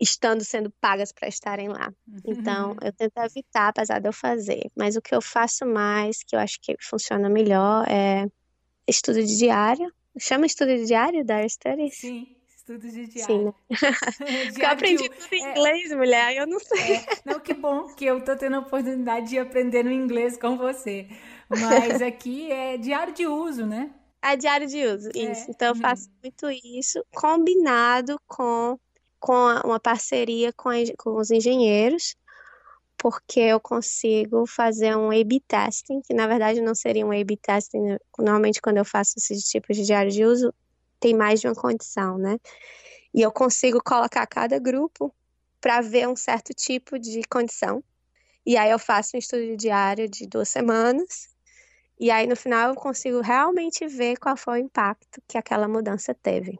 [0.00, 1.92] estando sendo pagas para estarem lá.
[2.26, 2.76] Então, uhum.
[2.82, 4.70] eu tento evitar, apesar de eu fazer.
[4.76, 8.26] Mas o que eu faço mais, que eu acho que funciona melhor, é
[8.86, 9.92] estudo de diário.
[10.18, 11.96] Chama estudo de diário, Diary Studies?
[11.96, 12.26] Sim.
[12.56, 13.26] Estudo de diário.
[13.26, 13.52] Sim, né?
[14.58, 16.94] eu aprendi tudo em é, inglês, mulher, eu não sei.
[16.94, 20.56] É, não, que bom que eu tô tendo a oportunidade de aprender no inglês com
[20.56, 21.06] você.
[21.48, 23.90] Mas aqui é diário de uso, né?
[24.22, 25.30] É diário de uso, é.
[25.30, 25.50] isso.
[25.50, 25.80] Então eu uhum.
[25.80, 28.78] faço muito isso, combinado com
[29.24, 29.32] com
[29.64, 32.14] uma parceria com, a, com os engenheiros,
[32.98, 37.80] porque eu consigo fazer um A-B testing, que na verdade não seria um A-B testing,
[37.80, 37.98] né?
[38.18, 40.52] normalmente quando eu faço esses tipos de diário de uso,
[41.00, 42.38] tem mais de uma condição, né?
[43.14, 45.10] E eu consigo colocar cada grupo
[45.58, 47.82] para ver um certo tipo de condição.
[48.44, 51.32] E aí eu faço um estudo diário de duas semanas,
[51.98, 56.12] E aí, no final, eu consigo realmente ver qual foi o impacto que aquela mudança
[56.12, 56.58] teve.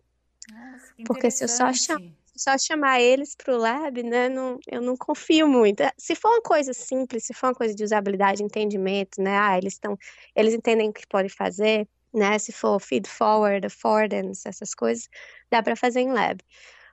[0.48, 1.98] Nossa, Porque se eu só, cham
[2.36, 5.82] só chamar eles para o lab, né, não, eu não confio muito.
[5.96, 9.74] Se for uma coisa simples, se for uma coisa de usabilidade, entendimento, né, ah, eles
[9.74, 9.96] estão,
[10.34, 15.08] eles entendem o que podem fazer, né, se for feed forward, affordance, essas coisas,
[15.50, 16.40] dá para fazer em lab.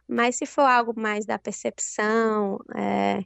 [0.07, 3.23] Mas se for algo mais da percepção, é,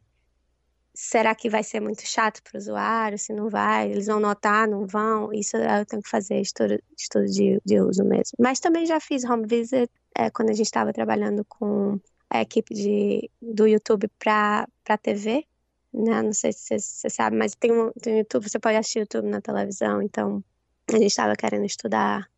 [0.93, 3.18] será que vai ser muito chato para o usuário?
[3.18, 5.34] Se não vai, eles vão notar, não vão?
[5.34, 8.38] Isso eu tenho que fazer estudo, estudo de, de uso mesmo.
[8.39, 11.99] Mas também já fiz home visit é, quando a gente estava trabalhando com
[12.30, 15.45] a equipe de, do YouTube para a TV.
[15.93, 16.22] Né?
[16.22, 19.41] Não sei se você sabe, mas tem um, tem YouTube, você pode assistir YouTube na
[19.41, 20.43] televisão, então
[20.89, 22.30] a gente estava querendo estudar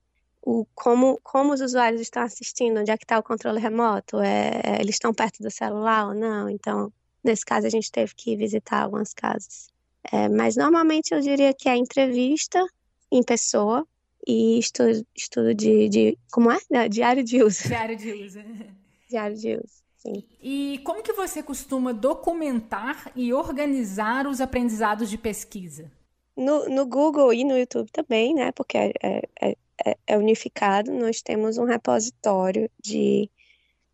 [0.42, 4.62] o, como, como os usuários estão assistindo, onde é que está o controle remoto, é,
[4.64, 6.92] é, eles estão perto do celular ou não, então
[7.28, 9.70] Nesse caso, a gente teve que visitar algumas casas.
[10.10, 12.66] É, mas normalmente eu diria que é entrevista
[13.12, 13.86] em pessoa
[14.28, 16.18] e estudo, estudo de, de.
[16.32, 16.58] Como é?
[16.70, 17.64] Não, diário de uso.
[17.70, 18.40] Diário de uso.
[19.10, 19.88] diário de uso.
[19.98, 20.24] Sim.
[20.42, 25.90] E como que você costuma documentar e organizar os aprendizados de pesquisa?
[26.36, 28.52] No, no Google e no YouTube também, né?
[28.52, 29.56] Porque é, é,
[29.86, 30.92] é, é unificado.
[30.92, 33.32] Nós temos um repositório de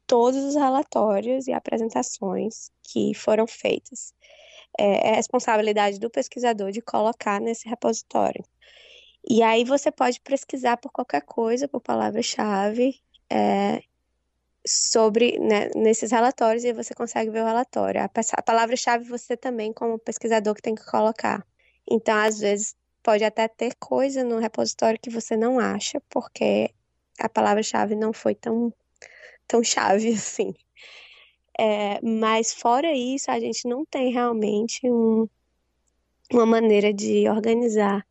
[0.08, 4.14] todos os relatórios e apresentações que foram feitas.
[4.78, 8.44] É, é responsabilidade do pesquisador de colocar nesse repositório.
[9.30, 13.82] E aí você pode pesquisar por qualquer coisa, por palavra-chave, é,
[14.68, 18.02] sobre né, nesses relatórios e você consegue ver o relatório.
[18.02, 21.46] A, a palavra-chave você também, como pesquisador, que tem que colocar.
[21.90, 26.70] Então, às vezes, pode até ter coisa no repositório que você não acha, porque
[27.20, 28.74] a palavra-chave não foi tão
[29.48, 30.54] tão chave assim.
[31.60, 35.28] É, mas fora isso, a gente não tem realmente um,
[36.32, 38.06] uma maneira de organizar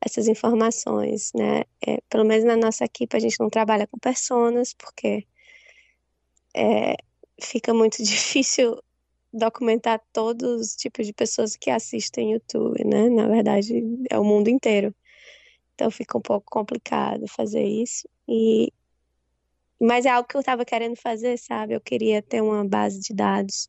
[0.00, 1.62] essas informações, né?
[1.86, 5.26] É, pelo menos na nossa equipe a gente não trabalha com personas, porque
[6.54, 6.96] é,
[7.40, 8.80] fica muito difícil
[9.32, 13.08] documentar todos os tipos de pessoas que assistem YouTube, né?
[13.08, 14.94] Na verdade, é o mundo inteiro.
[15.74, 18.08] Então fica um pouco complicado fazer isso.
[18.28, 18.72] E
[19.78, 21.74] mas é algo que eu estava querendo fazer, sabe?
[21.74, 23.68] Eu queria ter uma base de dados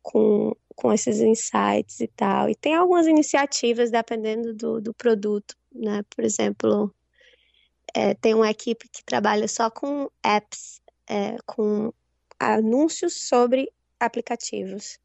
[0.00, 2.48] com, com esses insights e tal.
[2.48, 6.04] E tem algumas iniciativas dependendo do, do produto, né?
[6.08, 6.94] Por exemplo,
[7.92, 11.92] é, tem uma equipe que trabalha só com apps, é, com
[12.38, 13.68] anúncios sobre
[13.98, 15.00] aplicativos.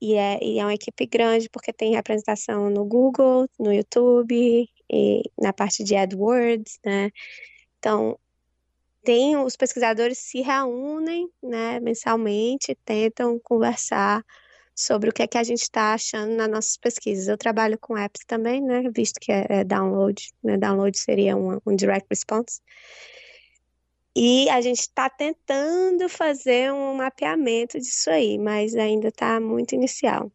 [0.00, 5.22] E é, e é uma equipe grande porque tem representação no Google, no YouTube e
[5.38, 7.10] na parte de AdWords, né?
[7.78, 8.18] Então,
[9.02, 14.24] tem os pesquisadores se reúnem, né, mensalmente, tentam conversar
[14.74, 17.28] sobre o que é que a gente está achando nas nossas pesquisas.
[17.28, 21.60] Eu trabalho com apps também, né, visto que é, é download, né, download seria um,
[21.64, 22.60] um direct response.
[24.16, 30.30] E a gente está tentando fazer um mapeamento disso aí, mas ainda está muito inicial.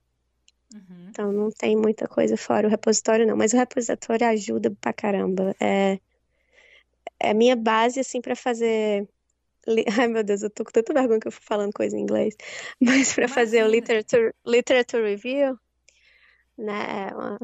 [0.74, 1.08] Uhum.
[1.10, 3.38] Então não tem muita coisa fora o repositório, não.
[3.38, 5.56] Mas o repositório ajuda pra caramba.
[5.60, 5.98] É,
[7.20, 9.08] é minha base, assim, para fazer.
[10.00, 12.36] Ai, meu Deus, eu tô com tanta vergonha que eu fui falando coisa em inglês.
[12.82, 15.58] Mas para fazer o literature, literature review,
[16.58, 17.10] né?
[17.14, 17.40] Uma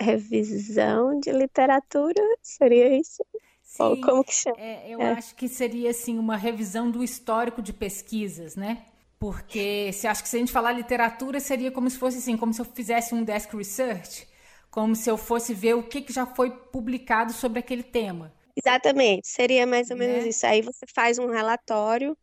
[0.00, 3.24] revisão de literatura, seria isso?
[3.62, 4.56] Sim, Ou como que chama?
[4.58, 5.12] É, eu é.
[5.12, 8.84] acho que seria, assim, uma revisão do histórico de pesquisas, né?
[9.18, 12.52] Porque se acho que se a gente falar literatura, seria como se fosse assim, como
[12.54, 14.26] se eu fizesse um desk research,
[14.70, 18.32] como se eu fosse ver o que, que já foi publicado sobre aquele tema.
[18.56, 20.28] Exatamente, seria mais ou menos né?
[20.28, 20.46] isso.
[20.46, 22.16] Aí você faz um relatório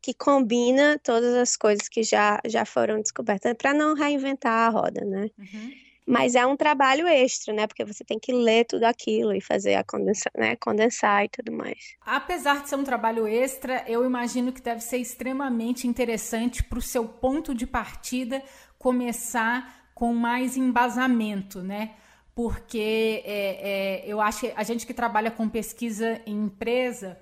[0.00, 5.02] que combina todas as coisas que já, já foram descobertas, para não reinventar a roda,
[5.04, 5.30] né?
[5.38, 5.72] Uhum.
[6.06, 7.66] Mas é um trabalho extra, né?
[7.66, 10.56] Porque você tem que ler tudo aquilo e fazer a condensar, né?
[10.56, 11.96] condensar e tudo mais.
[12.04, 16.82] Apesar de ser um trabalho extra, eu imagino que deve ser extremamente interessante para o
[16.82, 18.42] seu ponto de partida
[18.78, 21.94] começar com mais embasamento, né?
[22.34, 27.18] Porque é, é, eu acho que a gente que trabalha com pesquisa em empresa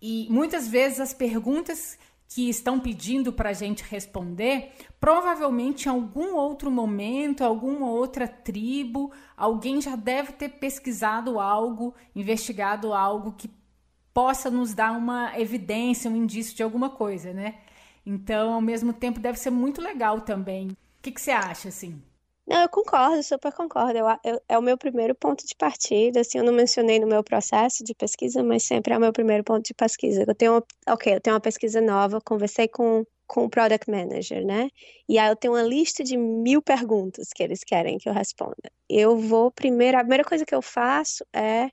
[0.00, 1.98] e muitas vezes as perguntas
[2.28, 9.12] que estão pedindo para a gente responder, provavelmente em algum outro momento, alguma outra tribo,
[9.36, 13.50] alguém já deve ter pesquisado algo, investigado algo que
[14.14, 17.56] possa nos dar uma evidência, um indício de alguma coisa, né?
[18.04, 20.68] Então, ao mesmo tempo, deve ser muito legal também.
[20.68, 22.02] O que, que você acha, assim?
[22.46, 23.98] Não, eu concordo, super concordo.
[23.98, 26.20] Eu, eu, é o meu primeiro ponto de partida.
[26.20, 29.44] Assim, eu não mencionei no meu processo de pesquisa, mas sempre é o meu primeiro
[29.44, 30.24] ponto de pesquisa.
[30.26, 34.68] Eu tenho, ok, eu tenho uma pesquisa nova, conversei com, com o Product Manager, né?
[35.08, 38.70] E aí eu tenho uma lista de mil perguntas que eles querem que eu responda.
[38.88, 41.70] Eu vou primeiro, a primeira coisa que eu faço é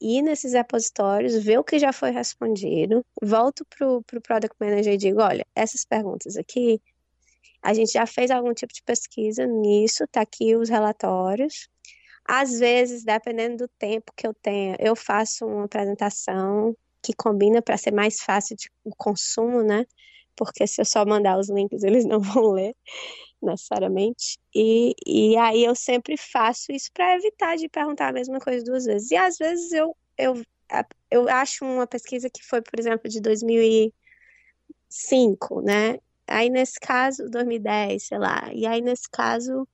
[0.00, 4.96] ir nesses repositórios, ver o que já foi respondido, volto pro, pro Product Manager e
[4.96, 6.80] digo, olha, essas perguntas aqui,
[7.62, 11.68] a gente já fez algum tipo de pesquisa nisso, tá aqui os relatórios.
[12.24, 17.76] Às vezes, dependendo do tempo que eu tenho, eu faço uma apresentação que combina para
[17.76, 19.86] ser mais fácil de o consumo, né?
[20.36, 22.74] porque se eu só mandar os links, eles não vão ler
[23.42, 24.38] necessariamente.
[24.54, 28.84] E, e aí eu sempre faço isso para evitar de perguntar a mesma coisa duas
[28.84, 29.10] vezes.
[29.10, 30.40] E às vezes eu, eu,
[31.10, 35.98] eu acho uma pesquisa que foi, por exemplo, de 2005, né?
[36.32, 38.50] Aí nesse caso, 2010, sei lá.
[38.52, 39.66] E aí nesse caso,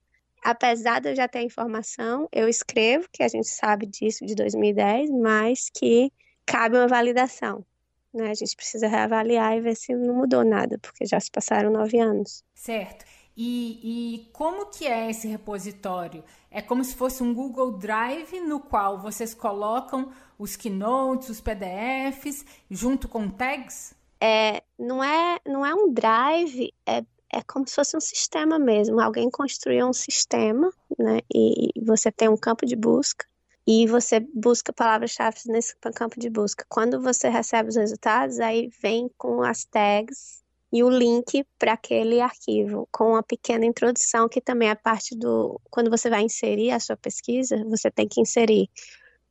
[0.43, 4.35] apesar de eu já ter a informação, eu escrevo que a gente sabe disso de
[4.35, 6.11] 2010, mas que
[6.45, 7.65] cabe uma validação
[8.13, 8.29] né?
[8.29, 11.99] A gente precisa reavaliar e ver se não mudou nada, porque já se passaram nove
[11.99, 12.43] anos.
[12.53, 13.05] Certo.
[13.37, 13.79] E,
[14.17, 16.23] e, como que é esse repositório?
[16.51, 22.45] É como se fosse um Google Drive no qual vocês colocam os keynotes, os PDFs,
[22.69, 23.95] junto com tags?
[24.21, 28.99] É, não é, não é um drive, é, é como se fosse um sistema mesmo.
[28.99, 31.19] Alguém construiu um sistema, né?
[31.33, 33.25] E você tem um campo de busca
[33.65, 36.65] e você busca palavras-chave nesse campo de busca.
[36.67, 42.19] Quando você recebe os resultados, aí vem com as tags e o link para aquele
[42.21, 45.59] arquivo, com uma pequena introdução que também é parte do.
[45.69, 48.69] Quando você vai inserir a sua pesquisa, você tem que inserir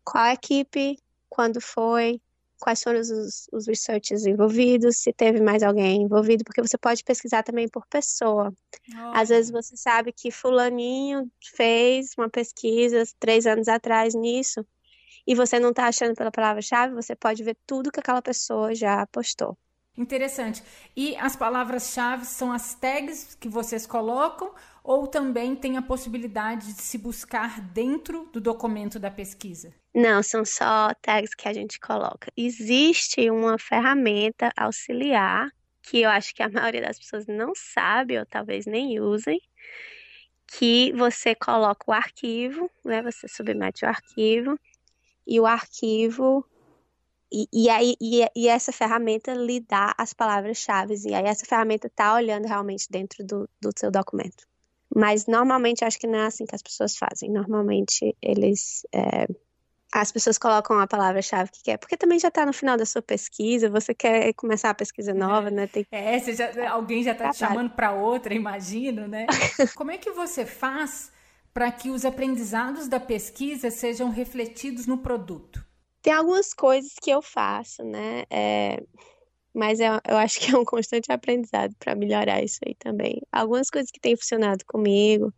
[0.04, 0.96] qual equipe,
[1.28, 2.20] quando foi,
[2.60, 7.42] quais foram os, os researchers envolvidos, se teve mais alguém envolvido, porque você pode pesquisar
[7.42, 8.52] também por pessoa.
[8.94, 9.12] Oh.
[9.14, 14.64] Às vezes você sabe que fulaninho fez uma pesquisa três anos atrás nisso,
[15.26, 19.06] e você não está achando pela palavra-chave, você pode ver tudo que aquela pessoa já
[19.08, 19.56] postou.
[19.98, 20.62] Interessante.
[20.96, 24.52] E as palavras-chave são as tags que vocês colocam
[24.88, 29.70] ou também tem a possibilidade de se buscar dentro do documento da pesquisa?
[29.94, 32.32] Não, são só tags que a gente coloca.
[32.34, 35.50] Existe uma ferramenta auxiliar
[35.82, 39.38] que eu acho que a maioria das pessoas não sabe ou talvez nem usem,
[40.46, 43.02] que você coloca o arquivo, né?
[43.02, 44.58] Você submete o arquivo
[45.26, 46.42] e o arquivo
[47.30, 51.88] e, e aí e, e, essa ferramenta lhe dá as palavras-chave e aí essa ferramenta
[51.88, 54.48] está olhando realmente dentro do, do seu documento.
[54.94, 57.30] Mas normalmente acho que não é assim que as pessoas fazem.
[57.30, 58.86] Normalmente eles.
[58.92, 59.26] É,
[59.92, 63.00] as pessoas colocam a palavra-chave que quer, porque também já está no final da sua
[63.00, 65.66] pesquisa, você quer começar a pesquisa nova, né?
[65.66, 65.86] Tem...
[65.90, 69.26] É, já, alguém já está te chamando para outra, imagino, né?
[69.74, 71.10] Como é que você faz
[71.54, 75.64] para que os aprendizados da pesquisa sejam refletidos no produto?
[76.02, 78.24] Tem algumas coisas que eu faço, né?
[78.30, 78.82] É,
[79.58, 83.20] mas eu, eu acho que é um constante aprendizado para melhorar isso aí também.
[83.32, 85.34] Algumas coisas que têm funcionado comigo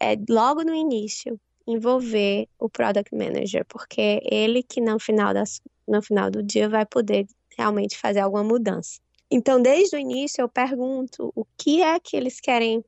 [0.00, 5.60] é logo no início envolver o product manager, porque é ele que no final, das,
[5.86, 7.26] no final do dia vai poder
[7.56, 8.98] realmente fazer alguma mudança.
[9.30, 12.82] Então, desde o início, eu pergunto o que é que eles querem,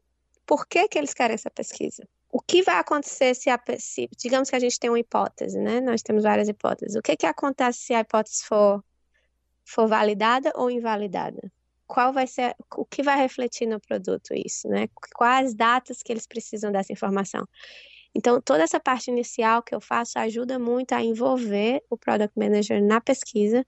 [0.46, 2.06] por que, que eles querem essa pesquisa?
[2.30, 5.80] O que vai acontecer se a se, digamos que a gente tem uma hipótese, né?
[5.80, 6.96] Nós temos várias hipóteses.
[6.96, 8.82] O que que acontece se a hipótese for
[9.66, 11.52] for validada ou invalidada.
[11.86, 14.88] Qual vai ser, o que vai refletir no produto isso, né?
[15.14, 17.46] Quais datas que eles precisam dessa informação.
[18.14, 22.82] Então, toda essa parte inicial que eu faço ajuda muito a envolver o Product Manager
[22.82, 23.66] na pesquisa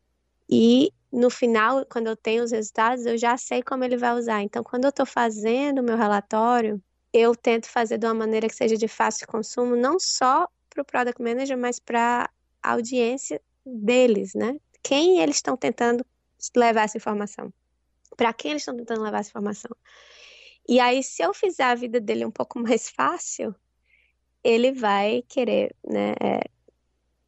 [0.49, 4.42] e no final, quando eu tenho os resultados, eu já sei como ele vai usar.
[4.42, 6.82] Então, quando eu estou fazendo o meu relatório,
[7.12, 10.84] eu tento fazer de uma maneira que seja de fácil consumo, não só para o
[10.84, 12.30] Product Manager, mas para
[12.62, 14.57] a audiência deles, né?
[14.83, 16.05] Quem eles estão tentando
[16.57, 17.53] levar essa informação.
[18.16, 19.70] Para quem eles estão tentando levar essa informação.
[20.68, 23.55] E aí, se eu fizer a vida dele um pouco mais fácil,
[24.43, 26.12] ele vai querer, né?
[26.20, 26.41] É,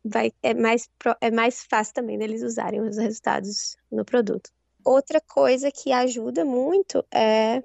[0.05, 0.89] vai, é, mais,
[1.21, 4.51] é mais fácil também deles usarem os resultados no produto.
[4.85, 7.63] Outra coisa que ajuda muito é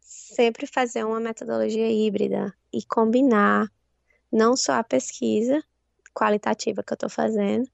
[0.00, 3.70] sempre fazer uma metodologia híbrida e combinar
[4.32, 5.62] não só a pesquisa
[6.14, 7.68] qualitativa que eu estou fazendo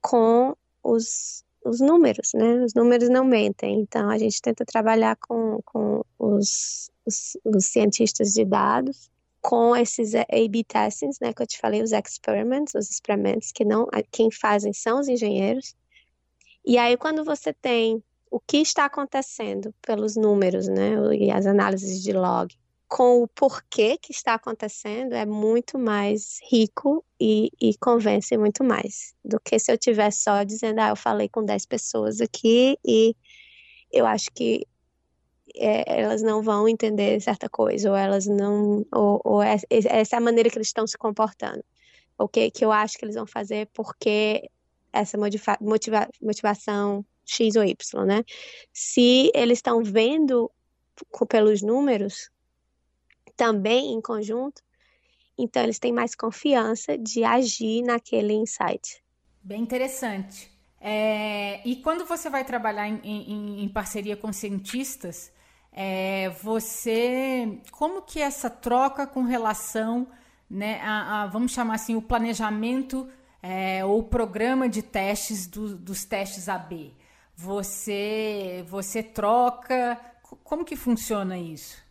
[0.00, 0.56] com
[0.86, 2.64] os, os números, né?
[2.64, 3.80] Os números não mentem.
[3.80, 9.10] Então, a gente tenta trabalhar com, com os, os, os cientistas de dados,
[9.40, 11.32] com esses A-B testings, né?
[11.32, 15.74] Que eu te falei, os experiments, os experimentos, que não, quem fazem são os engenheiros.
[16.64, 20.94] E aí, quando você tem o que está acontecendo pelos números, né?
[21.18, 22.54] E as análises de log,
[22.88, 29.14] com o porquê que está acontecendo é muito mais rico e, e convence muito mais
[29.24, 33.14] do que se eu tivesse só dizendo, ah, eu falei com 10 pessoas aqui e
[33.92, 34.66] eu acho que
[35.54, 40.18] é, elas não vão entender certa coisa, ou elas não, ou, ou é, essa é
[40.18, 41.64] a maneira que eles estão se comportando.
[42.18, 44.48] O que, que eu acho que eles vão fazer porque
[44.92, 48.24] essa motiva, motivação X ou Y, né?
[48.72, 50.50] Se eles estão vendo
[51.28, 52.30] pelos números,
[53.36, 54.62] também em conjunto,
[55.38, 59.02] então eles têm mais confiança de agir naquele insight.
[59.42, 60.50] Bem interessante.
[60.80, 65.32] É, e quando você vai trabalhar em, em, em parceria com cientistas,
[65.72, 70.08] é, você, como que essa troca com relação,
[70.48, 73.08] né, a, a vamos chamar assim, o planejamento
[73.42, 76.94] é, ou programa de testes do, dos testes AB,
[77.36, 80.00] você, você troca,
[80.42, 81.85] como que funciona isso?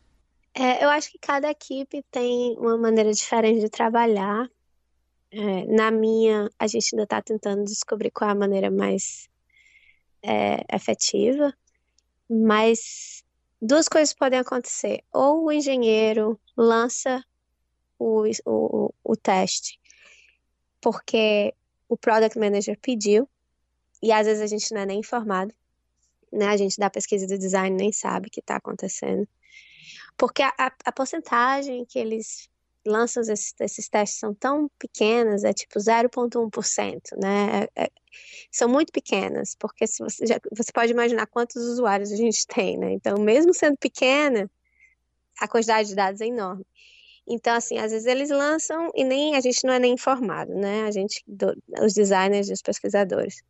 [0.58, 4.50] É, eu acho que cada equipe tem uma maneira diferente de trabalhar.
[5.32, 9.30] É, na minha, a gente ainda está tentando descobrir qual é a maneira mais
[10.24, 11.54] é, efetiva,
[12.30, 13.24] mas
[13.62, 15.04] duas coisas podem acontecer.
[15.12, 17.24] Ou o engenheiro lança
[18.00, 19.80] o, o, o teste
[20.86, 21.52] porque
[21.90, 23.28] o Product Manager pediu,
[24.04, 25.52] e às vezes a gente não é nem informado,
[26.32, 26.46] né?
[26.50, 29.28] A gente da pesquisa do design nem sabe o que está acontecendo.
[30.18, 32.50] Porque a, a, a porcentagem que eles
[32.86, 37.68] lançam esses, esses, testes são tão pequenas, é tipo 0,1%, né?
[37.76, 37.92] É, é,
[38.52, 42.78] são muito pequenas, porque se você, já, você pode imaginar quantos usuários a gente tem,
[42.78, 42.92] né?
[42.92, 44.50] Então, mesmo sendo pequena,
[45.40, 46.66] a quantidade de dados é enorme.
[47.28, 50.84] Então, assim, às vezes eles lançam e nem a gente não é nem informado, né?
[50.84, 53.42] A gente, do, os designers e os pesquisadores.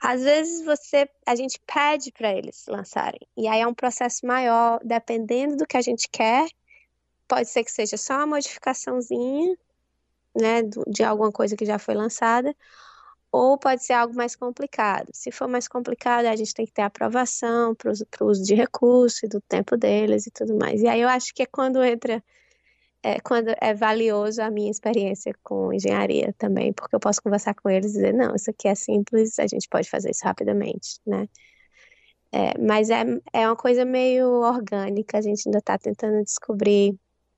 [0.00, 3.20] Às vezes você, a gente pede para eles lançarem.
[3.36, 6.48] E aí é um processo maior, dependendo do que a gente quer.
[7.26, 9.56] Pode ser que seja só uma modificaçãozinha,
[10.34, 12.54] né, de alguma coisa que já foi lançada,
[13.30, 15.10] ou pode ser algo mais complicado.
[15.12, 19.26] Se for mais complicado, a gente tem que ter aprovação para o uso de recurso
[19.26, 20.80] e do tempo deles e tudo mais.
[20.80, 22.22] E aí eu acho que é quando entra
[23.02, 27.68] é quando é valioso a minha experiência com engenharia também, porque eu posso conversar com
[27.70, 31.28] eles e dizer, não, isso aqui é simples, a gente pode fazer isso rapidamente, né?
[32.32, 36.94] É, mas é, é uma coisa meio orgânica, a gente ainda está tentando descobrir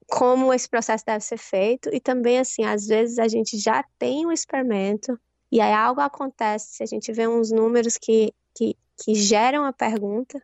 [0.09, 4.27] como esse processo deve ser feito, e também, assim, às vezes a gente já tem
[4.27, 5.19] um experimento,
[5.53, 10.43] e aí algo acontece, a gente vê uns números que, que, que geram a pergunta,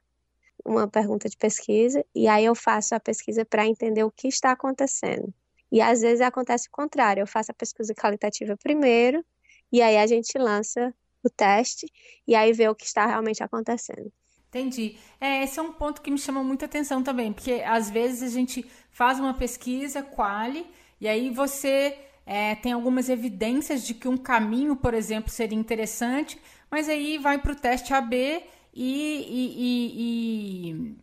[0.67, 4.51] uma pergunta de pesquisa e aí eu faço a pesquisa para entender o que está
[4.53, 5.33] acontecendo.
[5.71, 9.25] E às vezes acontece o contrário, eu faço a pesquisa qualitativa primeiro
[9.73, 10.93] e aí a gente lança
[11.23, 11.87] o teste
[12.27, 14.13] e aí vê o que está realmente acontecendo.
[14.49, 14.97] Entendi.
[15.21, 18.35] É, esse é um ponto que me chama muita atenção também, porque às vezes a
[18.35, 20.67] gente faz uma pesquisa quali
[21.01, 26.41] e aí você é, tem algumas evidências de que um caminho, por exemplo, seria interessante,
[26.71, 28.43] mas aí vai para o teste AB
[28.79, 30.97] e, e, e,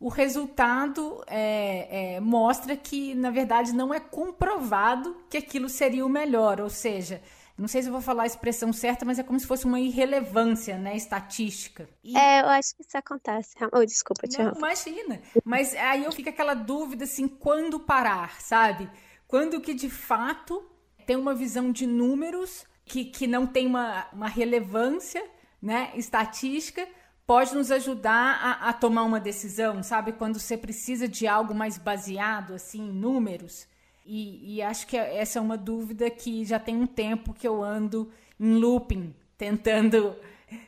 [0.00, 6.08] o resultado é, é, mostra que, na verdade, não é comprovado que aquilo seria o
[6.08, 7.22] melhor, ou seja,
[7.56, 9.78] não sei se eu vou falar a expressão certa, mas é como se fosse uma
[9.78, 11.88] irrelevância, né, estatística.
[12.02, 12.18] E...
[12.18, 13.54] É, eu acho que isso acontece.
[13.72, 15.22] Oh, desculpa, Não, imagina.
[15.44, 18.90] Mas aí eu fico aquela dúvida, assim, quando parar, sabe?
[19.28, 20.68] Quando que, de fato,
[21.06, 25.24] tem uma visão de números que, que não tem uma, uma relevância,
[25.62, 26.86] né, estatística,
[27.26, 30.12] pode nos ajudar a, a, tomar uma decisão, sabe?
[30.12, 33.66] Quando você precisa de algo mais baseado, assim, em números.
[34.04, 37.62] E, e, acho que essa é uma dúvida que já tem um tempo que eu
[37.62, 40.14] ando em looping, tentando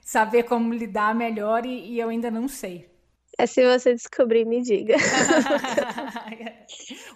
[0.00, 2.88] saber como lidar melhor e, e eu ainda não sei.
[3.38, 4.96] É se você descobrir, me diga.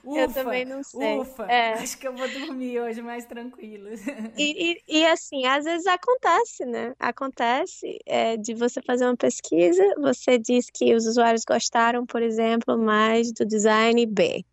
[0.05, 1.18] ufa, eu também não sei.
[1.18, 1.73] Ufa, é.
[1.73, 3.89] acho que eu vou dormir hoje mais tranquilo.
[4.37, 6.95] E, e, e assim, às vezes acontece, né?
[6.99, 12.77] Acontece é, de você fazer uma pesquisa, você diz que os usuários gostaram, por exemplo,
[12.77, 14.45] mais do design B.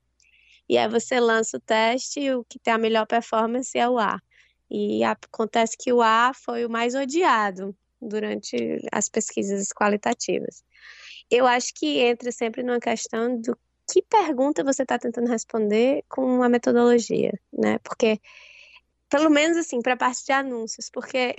[0.69, 3.99] E aí você lança o teste e o que tem a melhor performance é o
[3.99, 4.21] A.
[4.71, 10.63] E acontece que o A foi o mais odiado durante as pesquisas qualitativas
[11.29, 13.57] eu acho que entra sempre numa questão do
[13.89, 17.79] que pergunta você está tentando responder com a metodologia, né?
[17.79, 18.19] Porque,
[19.09, 21.35] pelo menos assim, para a parte de anúncios, porque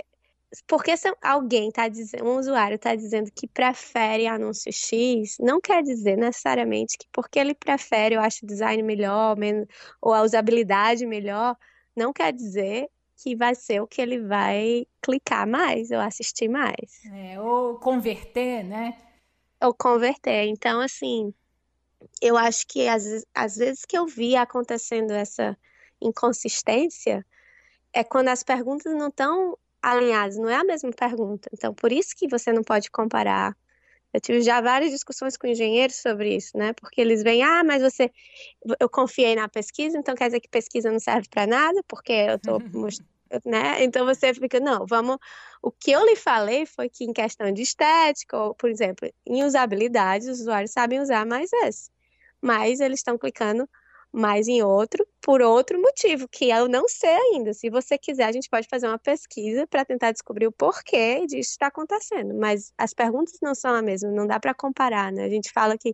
[0.65, 5.83] porque se alguém está dizendo, um usuário está dizendo que prefere anúncio X, não quer
[5.83, 9.67] dizer necessariamente que porque ele prefere, eu acho o design melhor, menos,
[10.01, 11.55] ou a usabilidade melhor,
[11.95, 17.05] não quer dizer que vai ser o que ele vai clicar mais ou assistir mais.
[17.13, 18.95] É, ou converter, né?
[19.61, 20.45] Ou converter.
[20.47, 21.33] Então, assim,
[22.21, 25.57] eu acho que às, às vezes que eu vi acontecendo essa
[26.01, 27.25] inconsistência
[27.93, 31.49] é quando as perguntas não estão alinhadas, não é a mesma pergunta.
[31.53, 33.55] Então, por isso que você não pode comparar
[34.13, 36.73] Eu tive já várias discussões com engenheiros sobre isso, né?
[36.73, 38.11] Porque eles vêm, ah, mas você,
[38.79, 42.39] eu confiei na pesquisa, então quer dizer que pesquisa não serve para nada, porque eu
[42.39, 42.59] tô
[43.45, 43.83] né?
[43.83, 45.17] Então você fica, não, vamos.
[45.61, 49.43] O que eu lhe falei foi que em questão de estética, ou, por exemplo, em
[49.43, 51.91] usabilidade, os usuários sabem usar mais esse.
[52.41, 53.67] Mas eles estão clicando
[54.11, 57.53] mais em outro por outro motivo, que eu não sei ainda.
[57.53, 61.51] Se você quiser, a gente pode fazer uma pesquisa para tentar descobrir o porquê disso
[61.51, 62.33] está acontecendo.
[62.33, 65.25] Mas as perguntas não são a mesma, não dá para comparar, né?
[65.25, 65.93] A gente fala que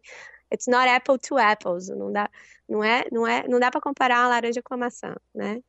[0.55, 2.29] it's not apple to apples, não dá,
[2.67, 5.61] não é, não é, não dá para comparar uma laranja com uma maçã, né?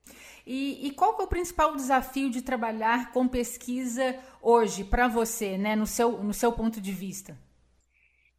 [0.46, 5.76] E, e qual é o principal desafio de trabalhar com pesquisa hoje para você, né,
[5.76, 7.36] no seu, no seu ponto de vista?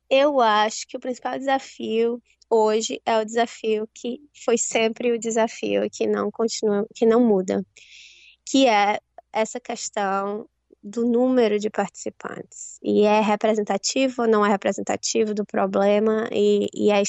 [0.09, 5.87] Eu acho que o principal desafio hoje é o desafio que foi sempre o desafio
[5.91, 7.65] que não continua, que não muda,
[8.45, 8.99] que é
[9.33, 10.47] essa questão
[10.83, 16.91] do número de participantes e é representativo ou não é representativo do problema e, e
[16.91, 17.01] é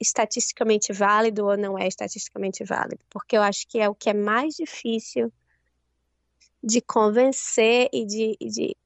[0.00, 4.14] estatisticamente válido ou não é estatisticamente válido, porque eu acho que é o que é
[4.14, 5.32] mais difícil
[6.62, 8.76] de convencer e de, de,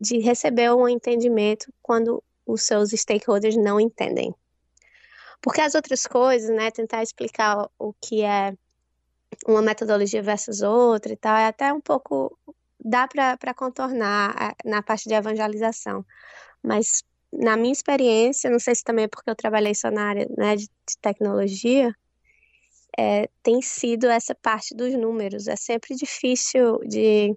[0.00, 4.34] de receber um entendimento quando os seus stakeholders não entendem.
[5.40, 8.54] Porque as outras coisas, né, tentar explicar o que é
[9.46, 12.36] uma metodologia versus outra e tal, é até um pouco
[12.88, 16.04] dá para contornar na parte de evangelização.
[16.62, 20.28] Mas na minha experiência, não sei se também é porque eu trabalhei só na área
[20.36, 21.94] né, de, de tecnologia,
[22.98, 25.46] é, tem sido essa parte dos números.
[25.46, 27.36] É sempre difícil de,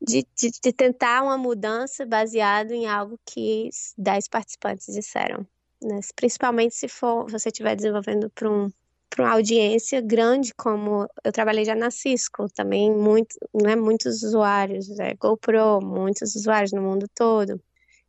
[0.00, 5.46] de, de, de tentar uma mudança baseado em algo que 10 participantes disseram
[5.82, 6.00] né?
[6.14, 8.70] Principalmente se for você estiver desenvolvendo para um
[9.10, 14.98] para uma audiência grande como eu trabalhei já na Cisco também muito né muitos usuários
[14.98, 17.60] é, GoPro muitos usuários no mundo todo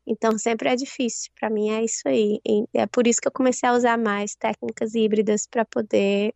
[0.06, 3.32] então sempre é difícil para mim é isso aí e é por isso que eu
[3.32, 6.34] comecei a usar mais técnicas híbridas para poder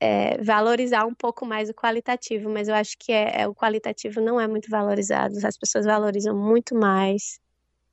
[0.00, 4.20] é, valorizar um pouco mais o qualitativo mas eu acho que é, é, o qualitativo
[4.20, 7.40] não é muito valorizado as pessoas valorizam muito mais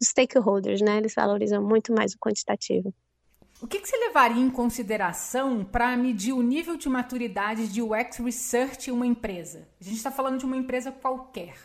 [0.04, 0.98] os stakeholders, né?
[0.98, 2.94] Eles valorizam muito mais o quantitativo.
[3.64, 8.18] O que, que você levaria em consideração para medir o nível de maturidade de UX
[8.18, 9.70] Research em uma empresa?
[9.80, 11.56] A gente está falando de uma empresa qualquer.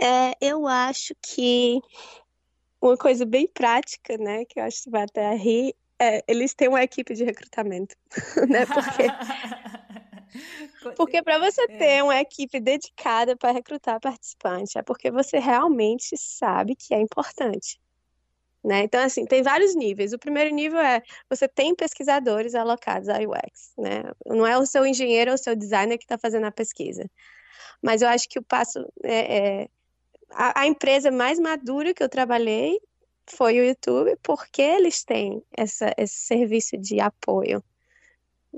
[0.00, 1.80] É, eu acho que
[2.82, 6.66] uma coisa bem prática, né, que eu acho que vai até rir, é, eles têm
[6.66, 7.94] uma equipe de recrutamento,
[8.50, 9.04] né, porque
[10.96, 11.78] Porque para você é.
[11.78, 17.78] ter uma equipe dedicada para recrutar participante, é porque você realmente sabe que é importante.
[18.64, 18.82] Né?
[18.82, 20.12] Então, assim, tem vários níveis.
[20.12, 24.02] O primeiro nível é você tem pesquisadores alocados a UX, né?
[24.26, 27.08] Não é o seu engenheiro ou o seu designer que está fazendo a pesquisa.
[27.82, 29.68] Mas eu acho que o passo é, é
[30.30, 32.80] a, a, empresa mais madura que eu trabalhei
[33.26, 37.62] foi o YouTube, porque eles têm essa, esse serviço de apoio,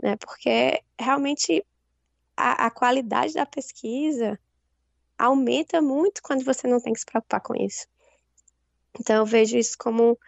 [0.03, 0.17] né?
[0.17, 1.65] Porque realmente
[2.37, 4.39] a, a qualidade da pesquisa
[5.19, 7.87] aumenta muito quando você não tem que se preocupar com isso.
[8.99, 10.19] Então eu vejo isso como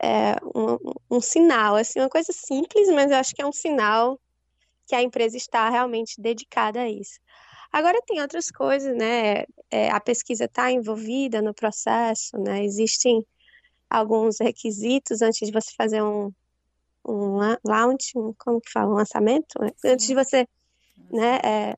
[0.00, 4.18] é, um, um, sinal, assim, uma coisa simples, mas eu acho que é um sinal
[4.86, 7.18] que a empresa está realmente dedicada a isso.
[7.72, 9.44] Agora tem outras coisas, né?
[9.70, 12.64] É, a pesquisa está envolvida no processo, né?
[12.64, 13.24] Existem
[13.90, 16.32] alguns requisitos antes de você fazer um,
[17.06, 19.70] um launch, um, como que fala, um lançamento, né?
[19.84, 20.46] antes de você
[21.10, 21.76] né, é,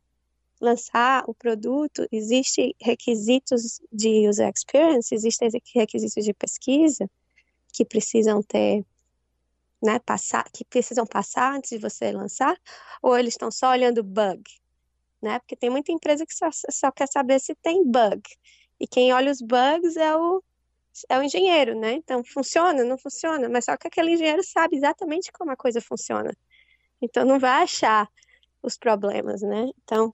[0.61, 7.11] lançar o produto, existem requisitos de user experience, existem requisitos de pesquisa
[7.72, 8.84] que precisam ter,
[9.82, 12.56] né, passar, que precisam passar antes de você lançar,
[13.02, 14.42] ou eles estão só olhando bug,
[15.22, 15.38] né?
[15.38, 18.22] Porque tem muita empresa que só, só quer saber se tem bug.
[18.78, 20.42] E quem olha os bugs é o
[21.08, 21.92] é o engenheiro, né?
[21.92, 26.36] Então, funciona, não funciona, mas só que aquele engenheiro sabe exatamente como a coisa funciona.
[27.00, 28.08] Então, não vai achar
[28.62, 29.70] os problemas, né?
[29.82, 30.12] Então,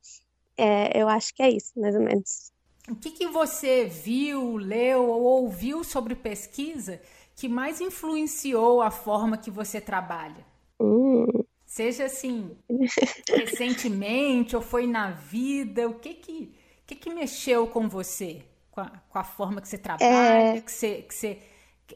[0.56, 2.52] é, eu acho que é isso, mais ou menos.
[2.88, 7.00] O que, que você viu, leu ou ouviu sobre pesquisa
[7.34, 10.46] que mais influenciou a forma que você trabalha?
[10.80, 11.26] Hum.
[11.66, 12.56] Seja assim,
[13.28, 16.54] recentemente ou foi na vida, o que que,
[16.86, 18.42] que, que mexeu com você?
[18.70, 20.60] Com a, com a forma que você trabalha, é...
[20.60, 21.38] que você, que você,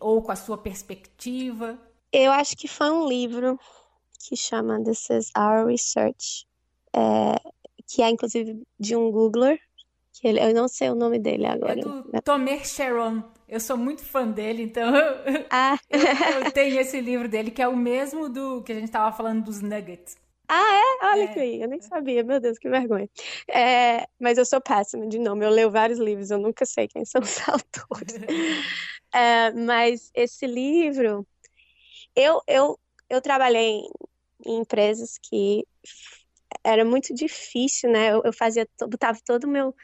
[0.01, 1.79] ou com a sua perspectiva?
[2.13, 3.59] Eu acho que foi um livro
[4.19, 6.47] que chama This is Our Research,
[6.93, 7.37] é,
[7.91, 9.61] que é inclusive de um Googler,
[10.13, 11.81] que ele, eu não sei o nome dele agora.
[11.81, 12.21] É do né?
[12.21, 13.23] Tomer Sharon.
[13.49, 14.93] Eu sou muito fã dele, então
[15.51, 15.77] ah.
[15.91, 19.15] eu, eu, tenho esse livro dele, que é o mesmo do que a gente estava
[19.15, 20.17] falando dos Nuggets.
[20.49, 20.73] Ah,
[21.03, 21.07] é?
[21.07, 21.27] Olha é.
[21.29, 23.09] que aí, eu nem sabia, meu Deus, que vergonha.
[23.49, 27.05] É, mas eu sou péssima de nome, eu leio vários livros, eu nunca sei quem
[27.05, 28.15] são os autores.
[29.13, 31.27] É, mas esse livro,
[32.15, 32.79] eu, eu,
[33.09, 33.83] eu trabalhei
[34.45, 35.65] em empresas que
[36.65, 38.13] era muito difícil, né?
[38.13, 39.75] Eu, eu fazia, botava todo o meu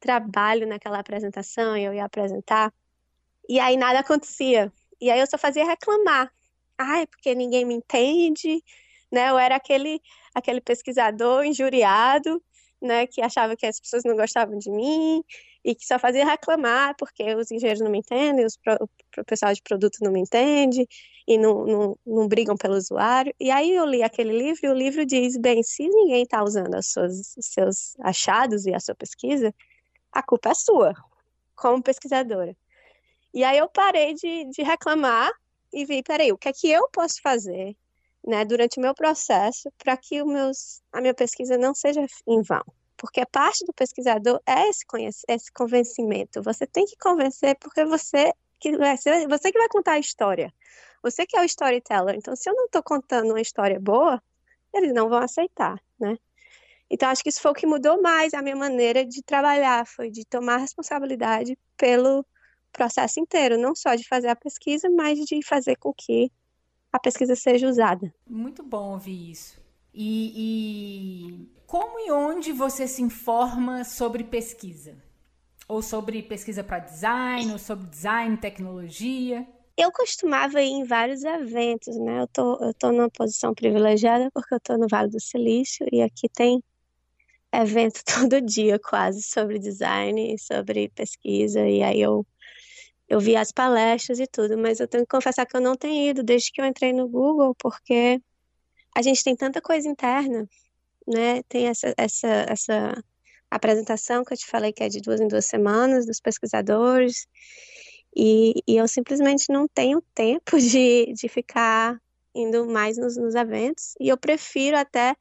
[0.00, 2.72] trabalho naquela apresentação, eu ia apresentar,
[3.48, 4.72] e aí nada acontecia.
[5.00, 6.32] E aí eu só fazia reclamar.
[6.78, 8.62] Ai, porque ninguém me entende,
[9.12, 9.30] né?
[9.30, 10.00] Eu era aquele,
[10.34, 12.42] aquele pesquisador injuriado,
[12.80, 13.06] né?
[13.06, 15.22] Que achava que as pessoas não gostavam de mim
[15.64, 18.76] e que só fazia reclamar porque os engenheiros não me entendem, os pro,
[19.18, 20.86] o pessoal de produto não me entende
[21.26, 23.34] e não, não, não brigam pelo usuário.
[23.40, 26.74] E aí eu li aquele livro e o livro diz, bem, se ninguém está usando
[26.74, 29.52] as suas, os seus achados e a sua pesquisa,
[30.12, 30.94] a culpa é sua,
[31.54, 32.56] como pesquisadora.
[33.34, 35.30] E aí eu parei de, de reclamar
[35.72, 37.76] e vi, peraí, o que é que eu posso fazer
[38.24, 42.62] né, durante o meu processo para que meus, a minha pesquisa não seja em vão?
[42.96, 44.84] Porque parte do pesquisador é esse,
[45.28, 46.42] esse convencimento.
[46.42, 50.52] Você tem que convencer porque você que vai você que vai contar a história.
[51.02, 52.16] Você que é o storyteller.
[52.16, 54.22] Então, se eu não estou contando uma história boa,
[54.74, 56.16] eles não vão aceitar, né?
[56.88, 60.10] Então, acho que isso foi o que mudou mais a minha maneira de trabalhar, foi
[60.10, 62.24] de tomar responsabilidade pelo
[62.72, 66.30] processo inteiro, não só de fazer a pesquisa, mas de fazer com que
[66.92, 68.14] a pesquisa seja usada.
[68.28, 69.60] Muito bom ouvir isso.
[69.92, 75.02] E, e como e onde você se informa sobre pesquisa?
[75.68, 79.46] Ou sobre pesquisa para design, ou sobre design, tecnologia?
[79.76, 82.22] Eu costumava ir em vários eventos, né?
[82.22, 86.00] Eu tô, eu tô numa posição privilegiada porque eu tô no Vale do Silício e
[86.00, 86.62] aqui tem
[87.52, 92.26] evento todo dia quase sobre design, sobre pesquisa, e aí eu,
[93.08, 96.10] eu vi as palestras e tudo, mas eu tenho que confessar que eu não tenho
[96.10, 98.20] ido desde que eu entrei no Google, porque
[98.96, 100.48] a gente tem tanta coisa interna,
[101.06, 101.42] né?
[101.48, 103.04] Tem essa, essa, essa
[103.56, 107.26] apresentação que eu te falei que é de duas em duas semanas, dos pesquisadores,
[108.14, 112.00] e, e eu simplesmente não tenho tempo de, de ficar
[112.34, 115.16] indo mais nos, nos eventos, e eu prefiro até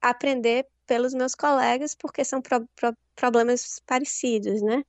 [0.00, 4.84] aprender pelos meus colegas, porque são pro, pro, problemas parecidos, né?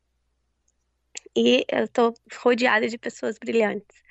[1.35, 4.03] E eu estou rodeada de pessoas brilhantes.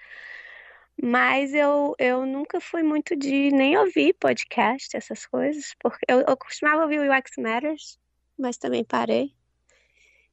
[1.03, 6.37] Mas eu, eu nunca fui muito de nem ouvir podcast, essas coisas, porque eu, eu
[6.37, 7.99] costumava ouvir o UX Matters,
[8.39, 9.33] mas também parei.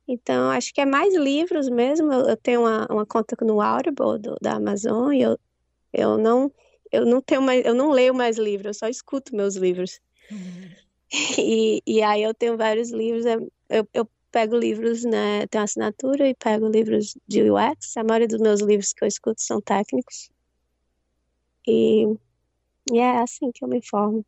[0.08, 2.12] Então, acho que é mais livros mesmo.
[2.12, 5.40] Eu, eu tenho uma, uma conta no Audible do, da Amazon e eu,
[5.94, 6.52] eu não
[6.92, 10.00] eu não tenho mais, eu não leio mais livros, eu só escuto meus livros.
[10.30, 10.72] Uhum.
[11.38, 13.36] E, e aí eu tenho vários livros, é,
[13.70, 18.40] eu, eu pego livros, né, tenho assinatura e pego livros de UX, a maioria dos
[18.40, 20.30] meus livros que eu escuto são técnicos.
[21.68, 22.06] E,
[22.94, 24.26] e é assim que eu me informo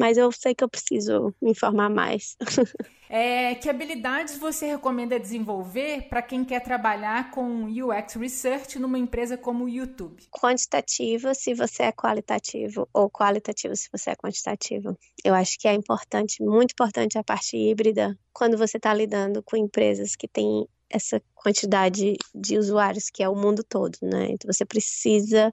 [0.00, 2.34] mas eu sei que eu preciso me informar mais.
[3.06, 9.36] é, que habilidades você recomenda desenvolver para quem quer trabalhar com UX Research numa empresa
[9.36, 10.22] como o YouTube?
[10.30, 14.96] Quantitativa, se você é qualitativo, ou qualitativo, se você é quantitativo.
[15.22, 19.54] Eu acho que é importante, muito importante a parte híbrida, quando você está lidando com
[19.54, 24.28] empresas que têm essa quantidade de usuários que é o mundo todo, né?
[24.30, 25.52] Então você precisa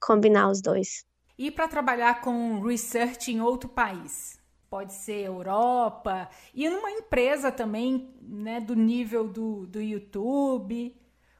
[0.00, 1.04] combinar os dois
[1.38, 4.38] e para trabalhar com research em outro país.
[4.68, 10.96] Pode ser Europa e numa empresa também, né, do nível do, do YouTube.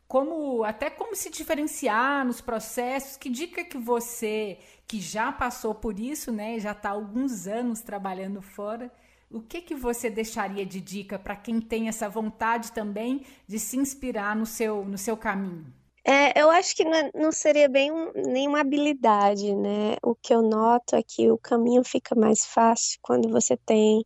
[0.07, 3.17] Como até como se diferenciar nos processos?
[3.17, 8.41] Que dica que você que já passou por isso, né, já está alguns anos trabalhando
[8.41, 8.93] fora,
[9.31, 13.77] o que que você deixaria de dica para quem tem essa vontade também de se
[13.77, 15.67] inspirar no seu no seu caminho?
[16.07, 19.97] É, eu acho que não, não seria bem um, nenhuma habilidade, né?
[20.03, 24.05] O que eu noto é que o caminho fica mais fácil quando você tem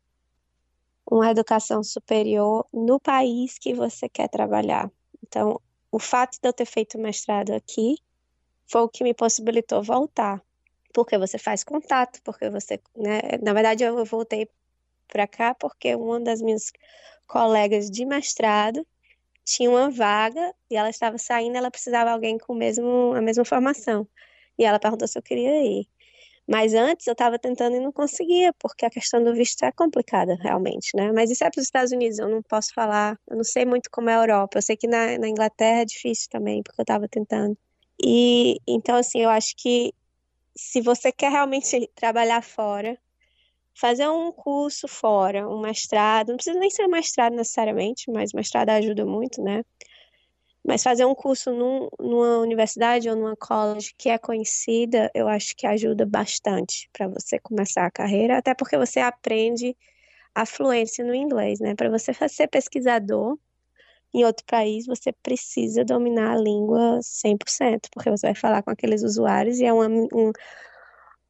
[1.10, 4.88] uma educação superior no país que você quer trabalhar.
[5.26, 7.96] Então, o fato de eu ter feito mestrado aqui
[8.70, 10.40] foi o que me possibilitou voltar,
[10.94, 13.20] porque você faz contato, porque você, né?
[13.42, 14.48] Na verdade, eu voltei
[15.08, 16.70] para cá porque uma das minhas
[17.26, 18.86] colegas de mestrado
[19.48, 23.44] tinha uma vaga e ela estava saindo, ela precisava de alguém com mesmo, a mesma
[23.44, 24.06] formação.
[24.58, 25.88] E ela perguntou se eu queria ir.
[26.46, 30.34] Mas antes eu estava tentando e não conseguia, porque a questão do visto é complicada,
[30.40, 31.12] realmente, né?
[31.12, 33.90] Mas isso é para os Estados Unidos, eu não posso falar, eu não sei muito
[33.90, 34.58] como é a Europa.
[34.58, 37.56] Eu sei que na, na Inglaterra é difícil também, porque eu estava tentando.
[38.02, 39.92] E então, assim, eu acho que
[40.56, 42.98] se você quer realmente trabalhar fora,
[43.78, 49.06] fazer um curso fora, um mestrado, não precisa nem ser mestrado necessariamente, mas mestrado ajuda
[49.06, 49.64] muito, né?
[50.66, 55.54] Mas fazer um curso num, numa universidade ou numa college que é conhecida, eu acho
[55.56, 59.76] que ajuda bastante para você começar a carreira, até porque você aprende
[60.34, 61.74] a fluência no inglês, né?
[61.76, 63.38] Para você ser pesquisador,
[64.12, 69.02] em outro país, você precisa dominar a língua 100%, porque você vai falar com aqueles
[69.02, 70.32] usuários e é uma, um,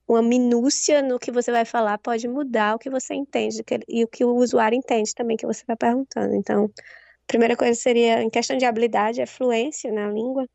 [0.09, 4.09] uma minúcia no que você vai falar pode mudar o que você entende e o
[4.09, 6.35] que o usuário entende também que você está perguntando.
[6.35, 10.49] Então, a primeira coisa seria, em questão de habilidade, é fluência na língua.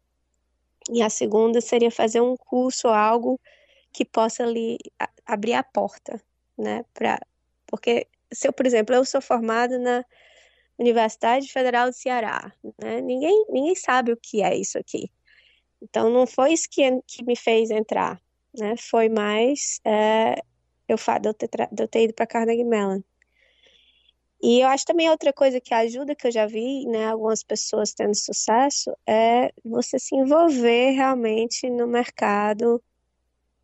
[0.89, 3.39] E a segunda seria fazer um curso ou algo
[3.93, 4.77] que possa lhe
[5.25, 6.19] abrir a porta,
[6.57, 6.83] né?
[6.93, 7.19] Pra,
[7.67, 10.03] porque se eu, por exemplo, eu sou formada na
[10.79, 12.51] Universidade Federal do Ceará,
[12.81, 13.01] né?
[13.01, 15.11] Ninguém, ninguém sabe o que é isso aqui.
[15.81, 18.19] Então, não foi isso que, que me fez entrar,
[18.57, 18.75] né?
[18.77, 20.35] Foi mais é,
[20.87, 23.01] eu, de, eu ter, de eu ter ido para Carnegie Mellon.
[24.41, 27.93] E eu acho também outra coisa que ajuda, que eu já vi, né, algumas pessoas
[27.93, 32.83] tendo sucesso, é você se envolver realmente no mercado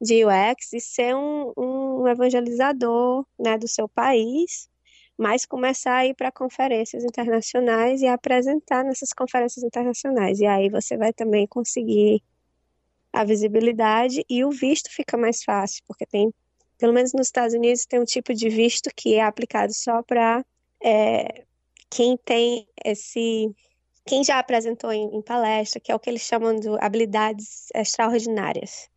[0.02, 4.70] de UX e ser um, um evangelizador, né, do seu país,
[5.18, 10.40] mas começar a ir para conferências internacionais e apresentar nessas conferências internacionais.
[10.40, 12.24] E aí você vai também conseguir
[13.12, 16.34] a visibilidade e o visto fica mais fácil, porque tem,
[16.78, 20.46] pelo menos nos Estados Unidos, tem um tipo de visto que é aplicado só para
[20.82, 21.44] é,
[21.90, 23.54] quem tem esse.
[24.06, 28.90] Quem já apresentou em, em, palestra, que é o que eles chamam de habilidades extraordinárias.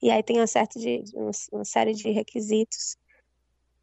[0.00, 2.96] E aí tem uma, certa de, uma, uma série de requisitos,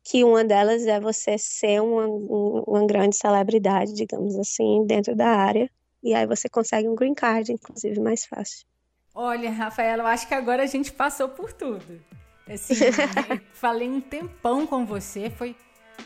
[0.03, 5.69] que uma delas é você ser uma, uma grande celebridade, digamos assim, dentro da área.
[6.01, 8.65] E aí você consegue um green card, inclusive, mais fácil.
[9.13, 12.01] Olha, Rafaela, eu acho que agora a gente passou por tudo.
[12.49, 12.75] Assim,
[13.53, 15.55] falei um tempão com você, foi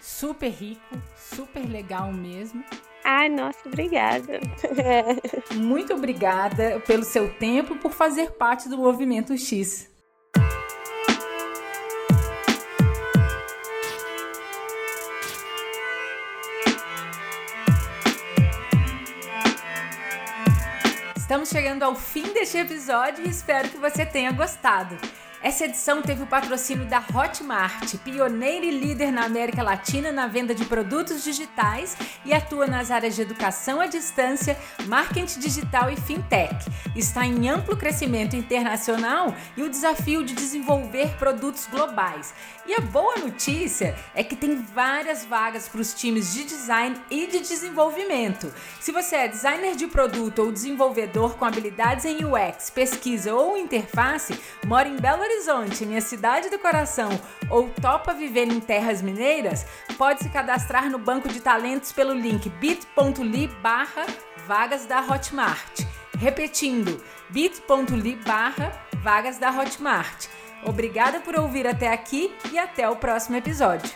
[0.01, 2.64] super rico, super legal mesmo.
[3.03, 4.41] Ai, nossa, obrigada.
[5.55, 9.89] Muito obrigada pelo seu tempo e por fazer parte do Movimento X.
[21.38, 24.97] Estamos chegando ao fim deste episódio e espero que você tenha gostado.
[25.41, 30.53] Essa edição teve o patrocínio da Hotmart, pioneira e líder na América Latina na venda
[30.53, 34.57] de produtos digitais e atua nas áreas de educação à distância,
[34.88, 36.55] marketing digital e fintech.
[36.95, 42.33] Está em amplo crescimento internacional e o desafio de desenvolver produtos globais.
[42.65, 47.27] E a boa notícia é que tem várias vagas para os times de design e
[47.27, 48.51] de desenvolvimento.
[48.79, 54.38] Se você é designer de produto ou desenvolvedor com habilidades em UX, pesquisa ou interface,
[54.65, 57.09] mora em Belo Horizonte, minha cidade do coração,
[57.49, 59.65] ou topa viver em terras mineiras,
[59.97, 64.05] pode se cadastrar no banco de talentos pelo link bit.ly barra
[64.45, 65.82] vagas da Hotmart.
[66.17, 68.71] Repetindo, bit.ly barra
[69.03, 70.28] vagas da Hotmart.
[70.63, 73.91] Obrigada por ouvir até aqui e até o próximo episódio.